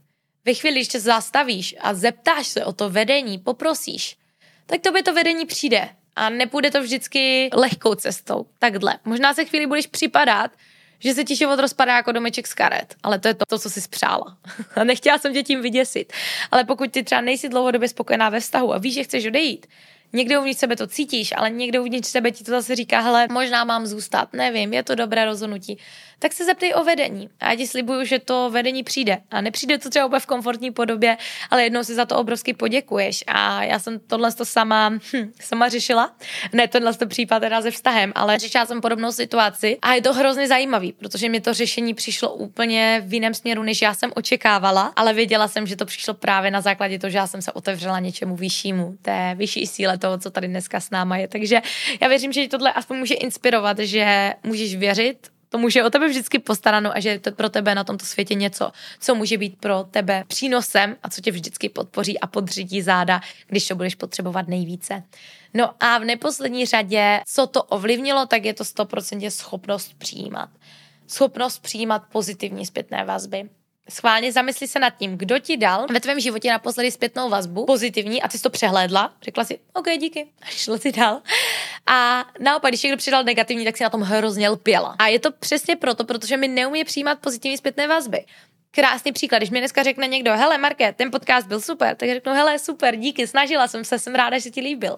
Ve 0.46 0.54
chvíli, 0.54 0.76
když 0.76 0.88
se 0.88 1.00
zastavíš 1.00 1.76
a 1.80 1.94
zeptáš 1.94 2.48
se 2.48 2.66
o 2.66 2.74
to 2.74 2.90
vedení, 2.90 3.38
poprosíš, 3.38 4.18
tak 4.66 4.82
to 4.82 4.92
by 4.92 5.04
to 5.04 5.14
vedení 5.14 5.46
přijde. 5.46 5.90
A 6.16 6.30
nepůjde 6.30 6.72
to 6.72 6.82
vždycky 6.82 7.50
lehkou 7.54 7.96
cestou. 7.96 8.46
Takhle. 8.60 9.00
Možná 9.06 9.34
se 9.34 9.46
chvíli 9.46 9.68
budeš 9.68 9.88
připadat, 9.88 10.52
že 11.00 11.14
se 11.14 11.24
ti 11.24 11.36
život 11.36 11.60
rozpadá 11.60 11.96
jako 11.96 12.12
domeček 12.12 12.48
z 12.48 12.54
karet, 12.54 12.96
ale 13.04 13.20
to 13.20 13.28
je 13.28 13.34
to, 13.34 13.46
to 13.50 13.60
co 13.60 13.70
jsi 13.70 13.82
spřála. 13.82 14.38
a 14.76 14.84
nechtěla 14.84 15.18
jsem 15.18 15.34
tě 15.34 15.44
tím 15.44 15.62
vyděsit. 15.62 16.14
Ale 16.52 16.64
pokud 16.64 16.92
ty 16.92 17.04
třeba 17.04 17.22
nejsi 17.22 17.50
dlouhodobě 17.50 17.90
spokojená 17.90 18.30
ve 18.30 18.40
vztahu 18.40 18.74
a 18.74 18.78
víš, 18.78 18.94
že 18.94 19.04
chceš 19.04 19.26
odejít, 19.26 19.68
Někde 20.14 20.40
uvnitř 20.40 20.60
sebe 20.60 20.76
to 20.76 20.88
cítíš, 20.88 21.34
ale 21.38 21.50
někde 21.50 21.80
uvnitř 21.80 22.08
sebe 22.08 22.32
ti 22.32 22.44
to 22.44 22.52
zase 22.52 22.76
říká, 22.76 23.00
hele, 23.00 23.28
možná 23.32 23.64
mám 23.64 23.86
zůstat, 23.86 24.34
nevím, 24.34 24.74
je 24.74 24.84
to 24.84 24.96
dobré 24.96 25.26
rozhodnutí. 25.26 25.78
Tak 26.20 26.34
se 26.34 26.46
zeptej 26.46 26.74
o 26.76 26.84
vedení. 26.84 27.30
A 27.40 27.50
já 27.50 27.56
ti 27.56 27.68
slibuju, 27.68 28.04
že 28.06 28.20
to 28.20 28.50
vedení 28.50 28.84
přijde. 28.84 29.18
A 29.32 29.42
nepřijde 29.42 29.78
to 29.78 29.90
třeba 29.90 30.06
úplně 30.06 30.20
v 30.20 30.26
komfortní 30.26 30.72
podobě, 30.72 31.18
ale 31.50 31.64
jednou 31.64 31.84
si 31.84 31.96
za 31.96 32.06
to 32.06 32.18
obrovsky 32.18 32.54
poděkuješ. 32.54 33.24
A 33.28 33.64
já 33.64 33.80
jsem 33.80 34.00
tohle 34.00 34.32
to 34.32 34.46
sama, 34.46 34.90
hm, 34.90 35.32
sama 35.42 35.70
řešila. 35.70 36.12
Ne 36.54 36.68
tenhle 36.68 36.94
to 36.94 37.08
případ 37.08 37.40
teda 37.40 37.62
se 37.62 37.72
vztahem, 37.72 38.12
ale 38.16 38.40
řešila 38.40 38.66
jsem 38.66 38.82
podobnou 38.82 39.12
situaci. 39.12 39.78
A 39.82 39.94
je 39.94 40.02
to 40.02 40.14
hrozně 40.14 40.48
zajímavý, 40.48 40.92
protože 40.92 41.30
mi 41.30 41.42
to 41.42 41.54
řešení 41.54 41.94
přišlo 41.94 42.34
úplně 42.34 43.02
v 43.06 43.14
jiném 43.14 43.34
směru, 43.34 43.64
než 43.64 43.82
já 43.82 43.94
jsem 43.94 44.12
očekávala, 44.16 44.94
ale 44.96 45.14
věděla 45.14 45.48
jsem, 45.48 45.68
že 45.68 45.76
to 45.76 45.86
přišlo 45.86 46.14
právě 46.14 46.52
na 46.52 46.62
základě 46.62 47.00
toho, 47.00 47.12
že 47.12 47.18
já 47.18 47.28
jsem 47.28 47.42
se 47.42 47.52
otevřela 47.52 48.00
něčemu 48.00 48.36
vyššímu, 48.36 48.98
té 49.02 49.36
vyšší 49.38 49.68
síle 49.68 49.98
toho, 50.02 50.18
co 50.18 50.32
tady 50.32 50.48
dneska 50.48 50.80
s 50.80 50.90
náma 50.90 51.18
je. 51.18 51.28
Takže 51.28 51.62
já 52.02 52.08
věřím, 52.08 52.32
že 52.32 52.48
tohle 52.48 52.74
aspoň 52.74 52.98
může 52.98 53.14
inspirovat, 53.14 53.80
že 53.80 54.34
můžeš 54.44 54.76
věřit 54.76 55.32
tomu, 55.52 55.70
že 55.70 55.84
o 55.84 55.90
tebe 55.90 56.08
vždycky 56.08 56.40
postaráno 56.40 56.96
a 56.96 57.00
že 57.00 57.10
je 57.10 57.20
to 57.20 57.32
pro 57.32 57.50
tebe 57.50 57.76
na 57.76 57.84
tomto 57.84 58.06
světě 58.06 58.36
něco, 58.36 58.72
co 59.00 59.16
může 59.16 59.38
být 59.38 59.60
pro 59.60 59.84
tebe 59.92 60.24
přínosem 60.28 60.96
a 61.04 61.10
co 61.10 61.22
tě 61.22 61.32
vždycky 61.32 61.70
podpoří 61.70 62.20
a 62.20 62.28
podřídí 62.28 62.82
záda, 62.82 63.22
když 63.48 63.68
to 63.68 63.76
budeš 63.76 63.96
potřebovat 63.96 64.48
nejvíce. 64.48 65.04
No 65.54 65.70
a 65.80 65.98
v 65.98 66.06
neposlední 66.06 66.66
řadě, 66.66 67.22
co 67.28 67.48
to 67.48 67.64
ovlivnilo, 67.64 68.26
tak 68.26 68.46
je 68.46 68.54
to 68.54 68.64
100% 68.64 69.30
schopnost 69.30 69.94
přijímat. 69.98 70.50
Schopnost 71.08 71.60
přijímat 71.60 72.04
pozitivní 72.12 72.66
zpětné 72.66 73.06
vazby. 73.06 73.50
Schválně 73.90 74.32
zamysli 74.32 74.68
se 74.68 74.80
nad 74.80 74.90
tím, 74.90 75.18
kdo 75.18 75.40
ti 75.40 75.58
dal 75.58 75.88
ve 75.90 76.00
tvém 76.00 76.20
životě 76.20 76.50
naposledy 76.50 76.92
zpětnou 76.92 77.30
vazbu, 77.30 77.66
pozitivní, 77.66 78.22
a 78.22 78.28
ty 78.28 78.38
jsi 78.38 78.44
to 78.44 78.50
přehlédla, 78.50 79.14
řekla 79.22 79.44
si, 79.44 79.60
OK, 79.74 79.86
díky, 80.00 80.28
a 80.42 80.46
šlo 80.46 80.78
si 80.78 80.92
dál. 80.92 81.22
A 81.88 82.26
naopak, 82.40 82.72
když 82.72 82.84
někdo 82.84 82.98
přidal 82.98 83.24
negativní, 83.24 83.66
tak 83.66 83.78
si 83.78 83.84
na 83.84 83.90
tom 83.90 84.02
hrozně 84.02 84.50
lpěla. 84.50 84.96
A 85.00 85.08
je 85.08 85.20
to 85.20 85.32
přesně 85.32 85.76
proto, 85.76 86.06
protože 86.06 86.38
mi 86.38 86.48
neumí 86.48 86.84
přijímat 86.84 87.20
pozitivní 87.20 87.58
zpětné 87.58 87.88
vazby. 87.88 88.26
Krásný 88.72 89.12
příklad, 89.12 89.38
když 89.38 89.50
mi 89.50 89.60
dneska 89.60 89.84
řekne 89.84 90.08
někdo, 90.08 90.32
hele 90.38 90.58
Marke, 90.58 90.94
ten 90.94 91.12
podcast 91.12 91.48
byl 91.48 91.62
super, 91.62 91.96
tak 91.96 92.10
řeknu, 92.10 92.34
hele, 92.34 92.60
super, 92.60 92.96
díky, 92.96 93.28
snažila 93.28 93.68
jsem 93.68 93.86
se, 93.86 94.00
jsem 94.00 94.16
ráda, 94.16 94.40
že 94.40 94.50
ti 94.50 94.62
líbil 94.62 94.98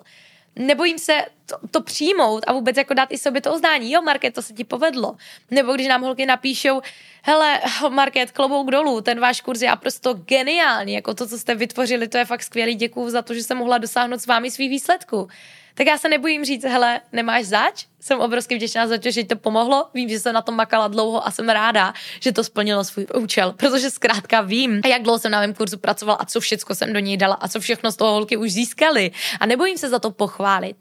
nebojím 0.55 0.99
se 0.99 1.25
to, 1.45 1.67
to 1.71 1.81
přijmout 1.81 2.43
a 2.47 2.53
vůbec 2.53 2.77
jako 2.77 2.93
dát 2.93 3.11
i 3.11 3.17
sobě 3.17 3.41
to 3.41 3.53
oznání. 3.53 3.91
Jo, 3.91 4.01
Market, 4.01 4.33
to 4.33 4.41
se 4.41 4.53
ti 4.53 4.63
povedlo. 4.63 5.15
Nebo 5.51 5.73
když 5.73 5.87
nám 5.87 6.01
holky 6.01 6.25
napíšou, 6.25 6.81
hele, 7.21 7.59
Market, 7.89 8.31
klobouk 8.31 8.71
dolů, 8.71 9.01
ten 9.01 9.19
váš 9.19 9.41
kurz 9.41 9.61
je 9.61 9.67
naprosto 9.67 10.13
geniální, 10.13 10.93
jako 10.93 11.13
to, 11.13 11.27
co 11.27 11.37
jste 11.37 11.55
vytvořili, 11.55 12.07
to 12.07 12.17
je 12.17 12.25
fakt 12.25 12.43
skvělý, 12.43 12.75
děkuju 12.75 13.09
za 13.09 13.21
to, 13.21 13.33
že 13.33 13.43
jsem 13.43 13.57
mohla 13.57 13.77
dosáhnout 13.77 14.19
s 14.19 14.27
vámi 14.27 14.51
svých 14.51 14.69
výsledků. 14.69 15.27
Tak 15.73 15.87
já 15.87 15.97
se 15.97 16.09
nebojím 16.09 16.45
říct, 16.45 16.63
hele, 16.63 17.01
nemáš 17.11 17.45
zač? 17.45 17.85
Jsem 17.99 18.19
obrovsky 18.19 18.55
vděčná 18.55 18.87
za 18.87 18.97
to, 18.97 19.11
že 19.11 19.23
to 19.23 19.35
pomohlo. 19.35 19.89
Vím, 19.93 20.09
že 20.09 20.19
jsem 20.19 20.33
na 20.33 20.41
tom 20.41 20.55
makala 20.55 20.87
dlouho 20.87 21.27
a 21.27 21.31
jsem 21.31 21.49
ráda, 21.49 21.93
že 22.19 22.31
to 22.31 22.43
splnilo 22.43 22.83
svůj 22.83 23.07
účel, 23.15 23.51
protože 23.51 23.89
zkrátka 23.89 24.41
vím, 24.41 24.81
jak 24.85 25.01
dlouho 25.01 25.19
jsem 25.19 25.31
na 25.31 25.39
mém 25.39 25.53
kurzu 25.53 25.77
pracovala 25.77 26.17
a 26.17 26.25
co 26.25 26.39
všechno 26.39 26.75
jsem 26.75 26.93
do 26.93 26.99
něj 26.99 27.17
dala 27.17 27.35
a 27.35 27.47
co 27.47 27.59
všechno 27.59 27.91
z 27.91 27.95
toho 27.95 28.11
holky 28.11 28.37
už 28.37 28.51
získali. 28.51 29.11
A 29.39 29.45
nebojím 29.45 29.77
se 29.77 29.89
za 29.89 29.99
to 29.99 30.11
pochválit. 30.11 30.75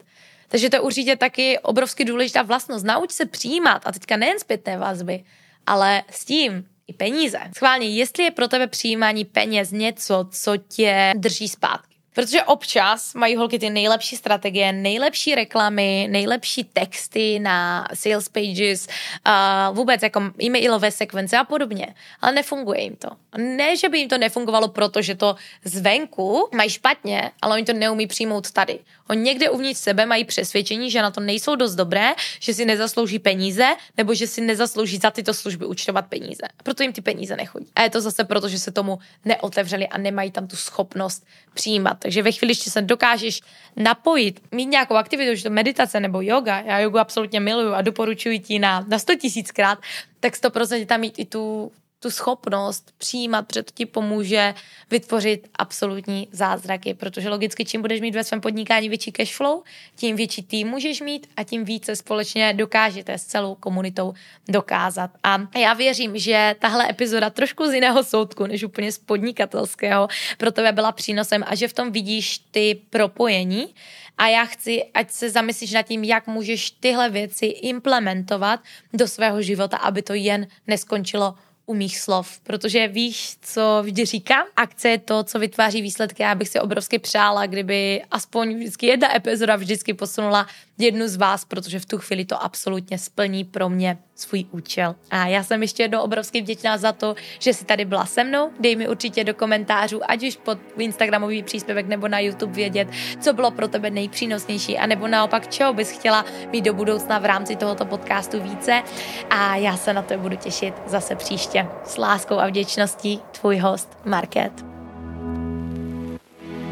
Takže 0.48 0.70
to 0.70 0.76
je 0.76 0.80
určitě 0.80 1.16
taky 1.16 1.58
obrovsky 1.58 2.04
důležitá 2.04 2.42
vlastnost. 2.42 2.84
Nauč 2.84 3.10
se 3.10 3.26
přijímat 3.26 3.82
a 3.84 3.92
teďka 3.92 4.16
nejen 4.16 4.38
zpětné 4.38 4.78
vazby, 4.78 5.24
ale 5.66 6.02
s 6.10 6.24
tím 6.24 6.64
i 6.86 6.92
peníze. 6.92 7.38
Schválně, 7.56 7.88
jestli 7.88 8.24
je 8.24 8.30
pro 8.30 8.48
tebe 8.48 8.66
přijímání 8.66 9.24
peněz 9.24 9.70
něco, 9.70 10.28
co 10.30 10.56
tě 10.56 11.12
drží 11.16 11.48
zpátky 11.48 11.91
Protože 12.14 12.42
občas 12.42 13.14
mají 13.14 13.36
holky 13.36 13.58
ty 13.58 13.70
nejlepší 13.70 14.16
strategie, 14.16 14.72
nejlepší 14.72 15.34
reklamy, 15.34 16.08
nejlepší 16.10 16.64
texty 16.64 17.38
na 17.38 17.88
sales 17.94 18.28
pages, 18.28 18.86
uh, 19.26 19.76
vůbec 19.76 20.02
jako 20.02 20.22
e-mailové 20.42 20.90
sekvence 20.90 21.38
a 21.38 21.44
podobně. 21.44 21.94
Ale 22.20 22.32
nefunguje 22.32 22.82
jim 22.82 22.96
to. 22.96 23.08
Ne, 23.36 23.76
že 23.76 23.88
by 23.88 23.98
jim 23.98 24.08
to 24.08 24.18
nefungovalo, 24.18 24.68
protože 24.68 25.14
to 25.14 25.36
zvenku 25.64 26.48
mají 26.54 26.70
špatně, 26.70 27.30
ale 27.42 27.54
oni 27.54 27.64
to 27.64 27.72
neumí 27.72 28.06
přijmout 28.06 28.50
tady. 28.50 28.78
Oni 29.08 29.22
někde 29.22 29.50
uvnitř 29.50 29.80
sebe 29.80 30.06
mají 30.06 30.24
přesvědčení, 30.24 30.90
že 30.90 31.02
na 31.02 31.10
to 31.10 31.20
nejsou 31.20 31.56
dost 31.56 31.74
dobré, 31.74 32.12
že 32.40 32.54
si 32.54 32.64
nezaslouží 32.64 33.18
peníze, 33.18 33.66
nebo 33.96 34.14
že 34.14 34.26
si 34.26 34.40
nezaslouží 34.40 34.96
za 34.96 35.10
tyto 35.10 35.34
služby 35.34 35.66
účtovat 35.66 36.06
peníze. 36.06 36.42
Proto 36.62 36.82
jim 36.82 36.92
ty 36.92 37.00
peníze 37.00 37.36
nechodí. 37.36 37.66
A 37.74 37.82
je 37.82 37.90
to 37.90 38.00
zase 38.00 38.24
proto, 38.24 38.48
že 38.48 38.58
se 38.58 38.70
tomu 38.72 38.98
neotevřeli 39.24 39.88
a 39.88 39.98
nemají 39.98 40.30
tam 40.30 40.46
tu 40.46 40.56
schopnost 40.56 41.26
přijímat. 41.54 42.01
Takže 42.02 42.22
ve 42.22 42.32
chvíli, 42.32 42.54
že 42.54 42.70
se 42.70 42.82
dokážeš 42.82 43.40
napojit, 43.76 44.42
mít 44.50 44.66
nějakou 44.66 44.94
aktivitu, 44.94 45.34
že 45.34 45.42
to 45.42 45.50
meditace 45.50 46.00
nebo 46.00 46.20
yoga, 46.20 46.60
já 46.60 46.78
jogu 46.78 46.98
absolutně 46.98 47.40
miluju 47.40 47.72
a 47.72 47.82
doporučuji 47.82 48.38
ti 48.38 48.58
na, 48.58 48.84
na 48.88 48.98
100 48.98 49.14
tisíckrát, 49.14 49.78
tak 50.20 50.34
100% 50.34 50.86
tam 50.86 51.00
mít 51.00 51.14
i 51.18 51.24
tu 51.24 51.72
tu 52.02 52.10
schopnost 52.10 52.94
přijímat, 52.98 53.42
protože 53.42 53.62
to 53.62 53.72
ti 53.74 53.86
pomůže 53.86 54.54
vytvořit 54.90 55.48
absolutní 55.54 56.28
zázraky, 56.32 56.94
protože 56.94 57.28
logicky 57.28 57.64
čím 57.64 57.80
budeš 57.80 58.00
mít 58.00 58.14
ve 58.14 58.24
svém 58.24 58.40
podnikání 58.40 58.88
větší 58.88 59.12
cash 59.12 59.36
flow, 59.36 59.62
tím 59.96 60.16
větší 60.16 60.42
tým 60.42 60.68
můžeš 60.68 61.00
mít 61.00 61.30
a 61.36 61.44
tím 61.44 61.64
více 61.64 61.96
společně 61.96 62.54
dokážete 62.54 63.18
s 63.18 63.24
celou 63.24 63.54
komunitou 63.54 64.12
dokázat. 64.48 65.10
A 65.22 65.58
já 65.58 65.74
věřím, 65.74 66.18
že 66.18 66.54
tahle 66.58 66.90
epizoda 66.90 67.30
trošku 67.30 67.66
z 67.66 67.74
jiného 67.74 68.04
soudku, 68.04 68.46
než 68.46 68.62
úplně 68.62 68.92
z 68.92 68.98
podnikatelského, 68.98 70.08
pro 70.38 70.52
tebe 70.52 70.72
byla 70.72 70.92
přínosem 70.92 71.44
a 71.46 71.54
že 71.54 71.68
v 71.68 71.72
tom 71.72 71.92
vidíš 71.92 72.38
ty 72.38 72.82
propojení, 72.90 73.74
a 74.18 74.28
já 74.28 74.44
chci, 74.44 74.84
ať 74.94 75.10
se 75.10 75.30
zamyslíš 75.30 75.72
nad 75.72 75.82
tím, 75.82 76.04
jak 76.04 76.26
můžeš 76.26 76.70
tyhle 76.70 77.10
věci 77.10 77.46
implementovat 77.46 78.60
do 78.92 79.08
svého 79.08 79.42
života, 79.42 79.76
aby 79.76 80.02
to 80.02 80.14
jen 80.14 80.46
neskončilo 80.66 81.34
u 81.66 81.74
mých 81.74 81.98
slov, 81.98 82.40
protože 82.40 82.88
víš, 82.88 83.36
co 83.42 83.82
vždy 83.82 84.04
říkám? 84.04 84.46
Akce 84.56 84.88
je 84.88 84.98
to, 84.98 85.24
co 85.24 85.38
vytváří 85.38 85.82
výsledky. 85.82 86.22
Já 86.22 86.34
bych 86.34 86.48
si 86.48 86.60
obrovsky 86.60 86.98
přála, 86.98 87.46
kdyby 87.46 88.02
aspoň 88.10 88.58
vždycky 88.58 88.86
jedna 88.86 89.16
epizoda 89.16 89.56
vždycky 89.56 89.94
posunula 89.94 90.46
jednu 90.78 91.08
z 91.08 91.16
vás, 91.16 91.44
protože 91.44 91.80
v 91.80 91.86
tu 91.86 91.98
chvíli 91.98 92.24
to 92.24 92.42
absolutně 92.42 92.98
splní 92.98 93.44
pro 93.44 93.68
mě 93.68 93.98
svůj 94.22 94.44
účel. 94.50 94.94
A 95.10 95.26
já 95.26 95.42
jsem 95.42 95.62
ještě 95.62 95.82
jednou 95.82 96.00
obrovsky 96.00 96.40
vděčná 96.40 96.78
za 96.78 96.92
to, 96.92 97.14
že 97.38 97.54
jsi 97.54 97.64
tady 97.64 97.84
byla 97.84 98.06
se 98.06 98.24
mnou. 98.24 98.50
Dej 98.60 98.76
mi 98.76 98.88
určitě 98.88 99.24
do 99.24 99.34
komentářů, 99.34 100.00
ať 100.10 100.22
už 100.22 100.36
pod 100.36 100.58
Instagramový 100.78 101.42
příspěvek 101.42 101.86
nebo 101.86 102.08
na 102.08 102.18
YouTube 102.18 102.52
vědět, 102.52 102.88
co 103.20 103.32
bylo 103.32 103.50
pro 103.50 103.68
tebe 103.68 103.90
nejpřínosnější, 103.90 104.78
anebo 104.78 105.08
naopak, 105.08 105.48
čeho 105.48 105.72
bys 105.72 105.90
chtěla 105.90 106.24
mít 106.52 106.64
do 106.64 106.74
budoucna 106.74 107.18
v 107.18 107.24
rámci 107.24 107.56
tohoto 107.56 107.84
podcastu 107.84 108.42
více. 108.42 108.82
A 109.30 109.56
já 109.56 109.76
se 109.76 109.92
na 109.92 110.02
to 110.02 110.18
budu 110.18 110.36
těšit 110.36 110.74
zase 110.86 111.16
příště. 111.16 111.66
S 111.84 111.96
láskou 111.96 112.38
a 112.38 112.46
vděčností 112.46 113.20
tvůj 113.32 113.58
host 113.58 113.98
Market. 114.04 114.71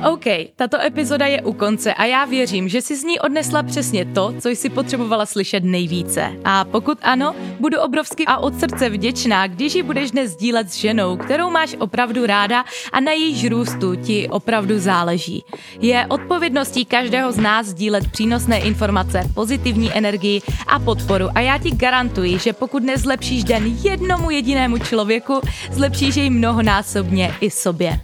OK, 0.08 0.24
tato 0.56 0.80
epizoda 0.80 1.26
je 1.26 1.42
u 1.42 1.52
konce 1.52 1.94
a 1.94 2.04
já 2.04 2.24
věřím, 2.24 2.68
že 2.68 2.82
si 2.82 2.96
z 2.96 3.04
ní 3.04 3.20
odnesla 3.20 3.62
přesně 3.62 4.04
to, 4.04 4.34
co 4.40 4.48
jsi 4.48 4.68
potřebovala 4.68 5.26
slyšet 5.26 5.64
nejvíce. 5.64 6.32
A 6.44 6.64
pokud 6.64 6.98
ano, 7.02 7.34
budu 7.60 7.80
obrovsky 7.80 8.24
a 8.26 8.36
od 8.36 8.60
srdce 8.60 8.88
vděčná, 8.88 9.46
když 9.46 9.74
ji 9.74 9.82
budeš 9.82 10.10
dnes 10.10 10.30
sdílet 10.30 10.70
s 10.70 10.76
ženou, 10.76 11.16
kterou 11.16 11.50
máš 11.50 11.76
opravdu 11.78 12.26
ráda 12.26 12.64
a 12.92 13.00
na 13.00 13.12
jejíž 13.12 13.48
růstu 13.50 13.94
ti 13.94 14.28
opravdu 14.28 14.78
záleží. 14.78 15.44
Je 15.80 16.06
odpovědností 16.08 16.84
každého 16.84 17.32
z 17.32 17.38
nás 17.38 17.66
sdílet 17.66 18.10
přínosné 18.10 18.58
informace, 18.58 19.22
pozitivní 19.34 19.92
energii 19.92 20.42
a 20.66 20.78
podporu 20.78 21.26
a 21.34 21.40
já 21.40 21.58
ti 21.58 21.70
garantuji, 21.70 22.38
že 22.38 22.52
pokud 22.52 22.82
nezlepšíš 22.82 23.44
den 23.44 23.76
jednomu 23.82 24.30
jedinému 24.30 24.78
člověku, 24.78 25.40
zlepšíš 25.72 26.16
jej 26.16 26.30
mnohonásobně 26.30 27.34
i 27.40 27.50
sobě. 27.50 28.00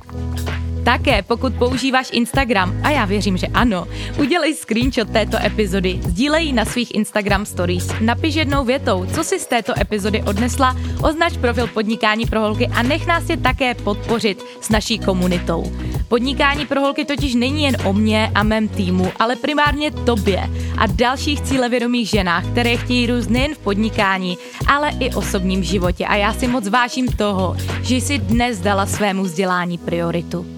Také 0.87 1.23
pokud 1.23 1.55
používáš 1.55 2.09
Instagram, 2.13 2.81
a 2.83 2.91
já 2.91 3.05
věřím, 3.05 3.37
že 3.37 3.47
ano, 3.47 3.87
udělej 4.19 4.55
screenshot 4.55 5.11
této 5.11 5.37
epizody, 5.45 5.99
sdílej 6.03 6.53
na 6.53 6.65
svých 6.65 6.95
Instagram 6.95 7.47
stories, 7.47 7.89
napiš 8.01 8.35
jednou 8.35 8.65
větou, 8.65 9.07
co 9.15 9.25
si 9.25 9.39
z 9.39 9.47
této 9.47 9.81
epizody 9.81 10.23
odnesla, 10.23 10.77
označ 11.03 11.37
profil 11.37 11.67
Podnikání 11.67 12.27
pro 12.27 12.41
holky 12.41 12.67
a 12.67 12.83
nech 12.83 13.07
nás 13.07 13.29
je 13.29 13.37
také 13.37 13.75
podpořit 13.75 14.45
s 14.61 14.69
naší 14.69 14.99
komunitou. 14.99 15.73
Podnikání 16.09 16.67
pro 16.67 16.81
holky 16.81 17.05
totiž 17.05 17.35
není 17.35 17.63
jen 17.63 17.77
o 17.85 17.93
mně 17.93 18.31
a 18.35 18.43
mém 18.43 18.69
týmu, 18.69 19.13
ale 19.19 19.37
primárně 19.37 19.91
tobě 19.91 20.51
a 20.79 20.87
dalších 20.87 21.41
cílevědomých 21.41 22.09
ženách, 22.09 22.47
které 22.47 22.77
chtějí 22.77 23.07
růst 23.07 23.31
nejen 23.31 23.55
v 23.55 23.59
podnikání, 23.59 24.39
ale 24.67 24.91
i 25.01 25.15
osobním 25.15 25.63
životě. 25.63 26.07
A 26.07 26.17
já 26.17 26.33
si 26.33 26.49
moc 26.49 26.69
vážím 26.69 27.09
toho, 27.09 27.57
že 27.83 27.97
jsi 27.97 28.19
dnes 28.19 28.61
dala 28.61 28.87
svému 28.87 29.23
vzdělání 29.23 29.79
prioritu. 29.79 30.56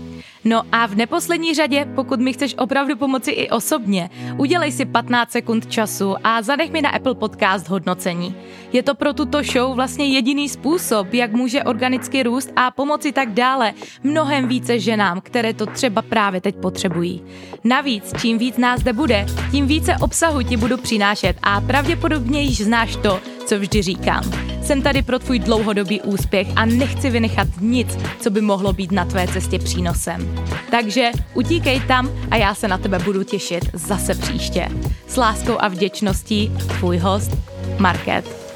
No 0.48 0.62
a 0.72 0.86
v 0.86 0.94
neposlední 0.94 1.54
řadě, 1.54 1.86
pokud 1.94 2.20
mi 2.20 2.32
chceš 2.32 2.54
opravdu 2.58 2.96
pomoci 2.96 3.30
i 3.30 3.50
osobně, 3.50 4.10
udělej 4.36 4.72
si 4.72 4.84
15 4.84 5.30
sekund 5.30 5.66
času 5.66 6.14
a 6.24 6.42
zanech 6.42 6.72
mi 6.72 6.82
na 6.82 6.90
Apple 6.90 7.14
Podcast 7.14 7.68
hodnocení. 7.68 8.34
Je 8.72 8.82
to 8.82 8.94
pro 8.94 9.12
tuto 9.12 9.42
show 9.42 9.74
vlastně 9.74 10.06
jediný 10.06 10.48
způsob, 10.48 11.14
jak 11.14 11.32
může 11.32 11.64
organicky 11.64 12.22
růst 12.22 12.52
a 12.56 12.70
pomoci 12.70 13.12
tak 13.12 13.32
dále 13.32 13.72
mnohem 14.02 14.48
více 14.48 14.78
ženám, 14.78 15.20
které 15.20 15.54
to 15.54 15.66
třeba 15.66 16.02
právě 16.02 16.40
teď 16.40 16.56
potřebují. 16.56 17.24
Navíc, 17.64 18.12
čím 18.20 18.38
víc 18.38 18.56
nás 18.56 18.80
zde 18.80 18.92
bude, 18.92 19.26
tím 19.50 19.66
více 19.66 19.96
obsahu 20.00 20.42
ti 20.42 20.56
budu 20.56 20.76
přinášet 20.76 21.36
a 21.42 21.60
pravděpodobně 21.60 22.42
již 22.42 22.64
znáš 22.64 22.96
to, 22.96 23.20
co 23.48 23.58
vždy 23.58 23.82
říkám. 23.82 24.22
Jsem 24.62 24.82
tady 24.82 25.02
pro 25.02 25.18
tvůj 25.18 25.38
dlouhodobý 25.38 26.00
úspěch 26.00 26.48
a 26.56 26.66
nechci 26.66 27.10
vynechat 27.10 27.48
nic, 27.60 27.98
co 28.20 28.30
by 28.30 28.40
mohlo 28.40 28.72
být 28.72 28.92
na 28.92 29.04
tvé 29.04 29.28
cestě 29.28 29.58
přínosem. 29.58 30.34
Takže 30.70 31.10
utíkej 31.34 31.80
tam 31.80 32.10
a 32.30 32.36
já 32.36 32.54
se 32.54 32.68
na 32.68 32.78
tebe 32.78 32.98
budu 32.98 33.22
těšit 33.22 33.64
zase 33.72 34.14
příště. 34.14 34.68
S 35.06 35.16
láskou 35.16 35.56
a 35.58 35.68
vděčností 35.68 36.52
tvůj 36.78 36.98
host 36.98 37.30
Market. 37.78 38.47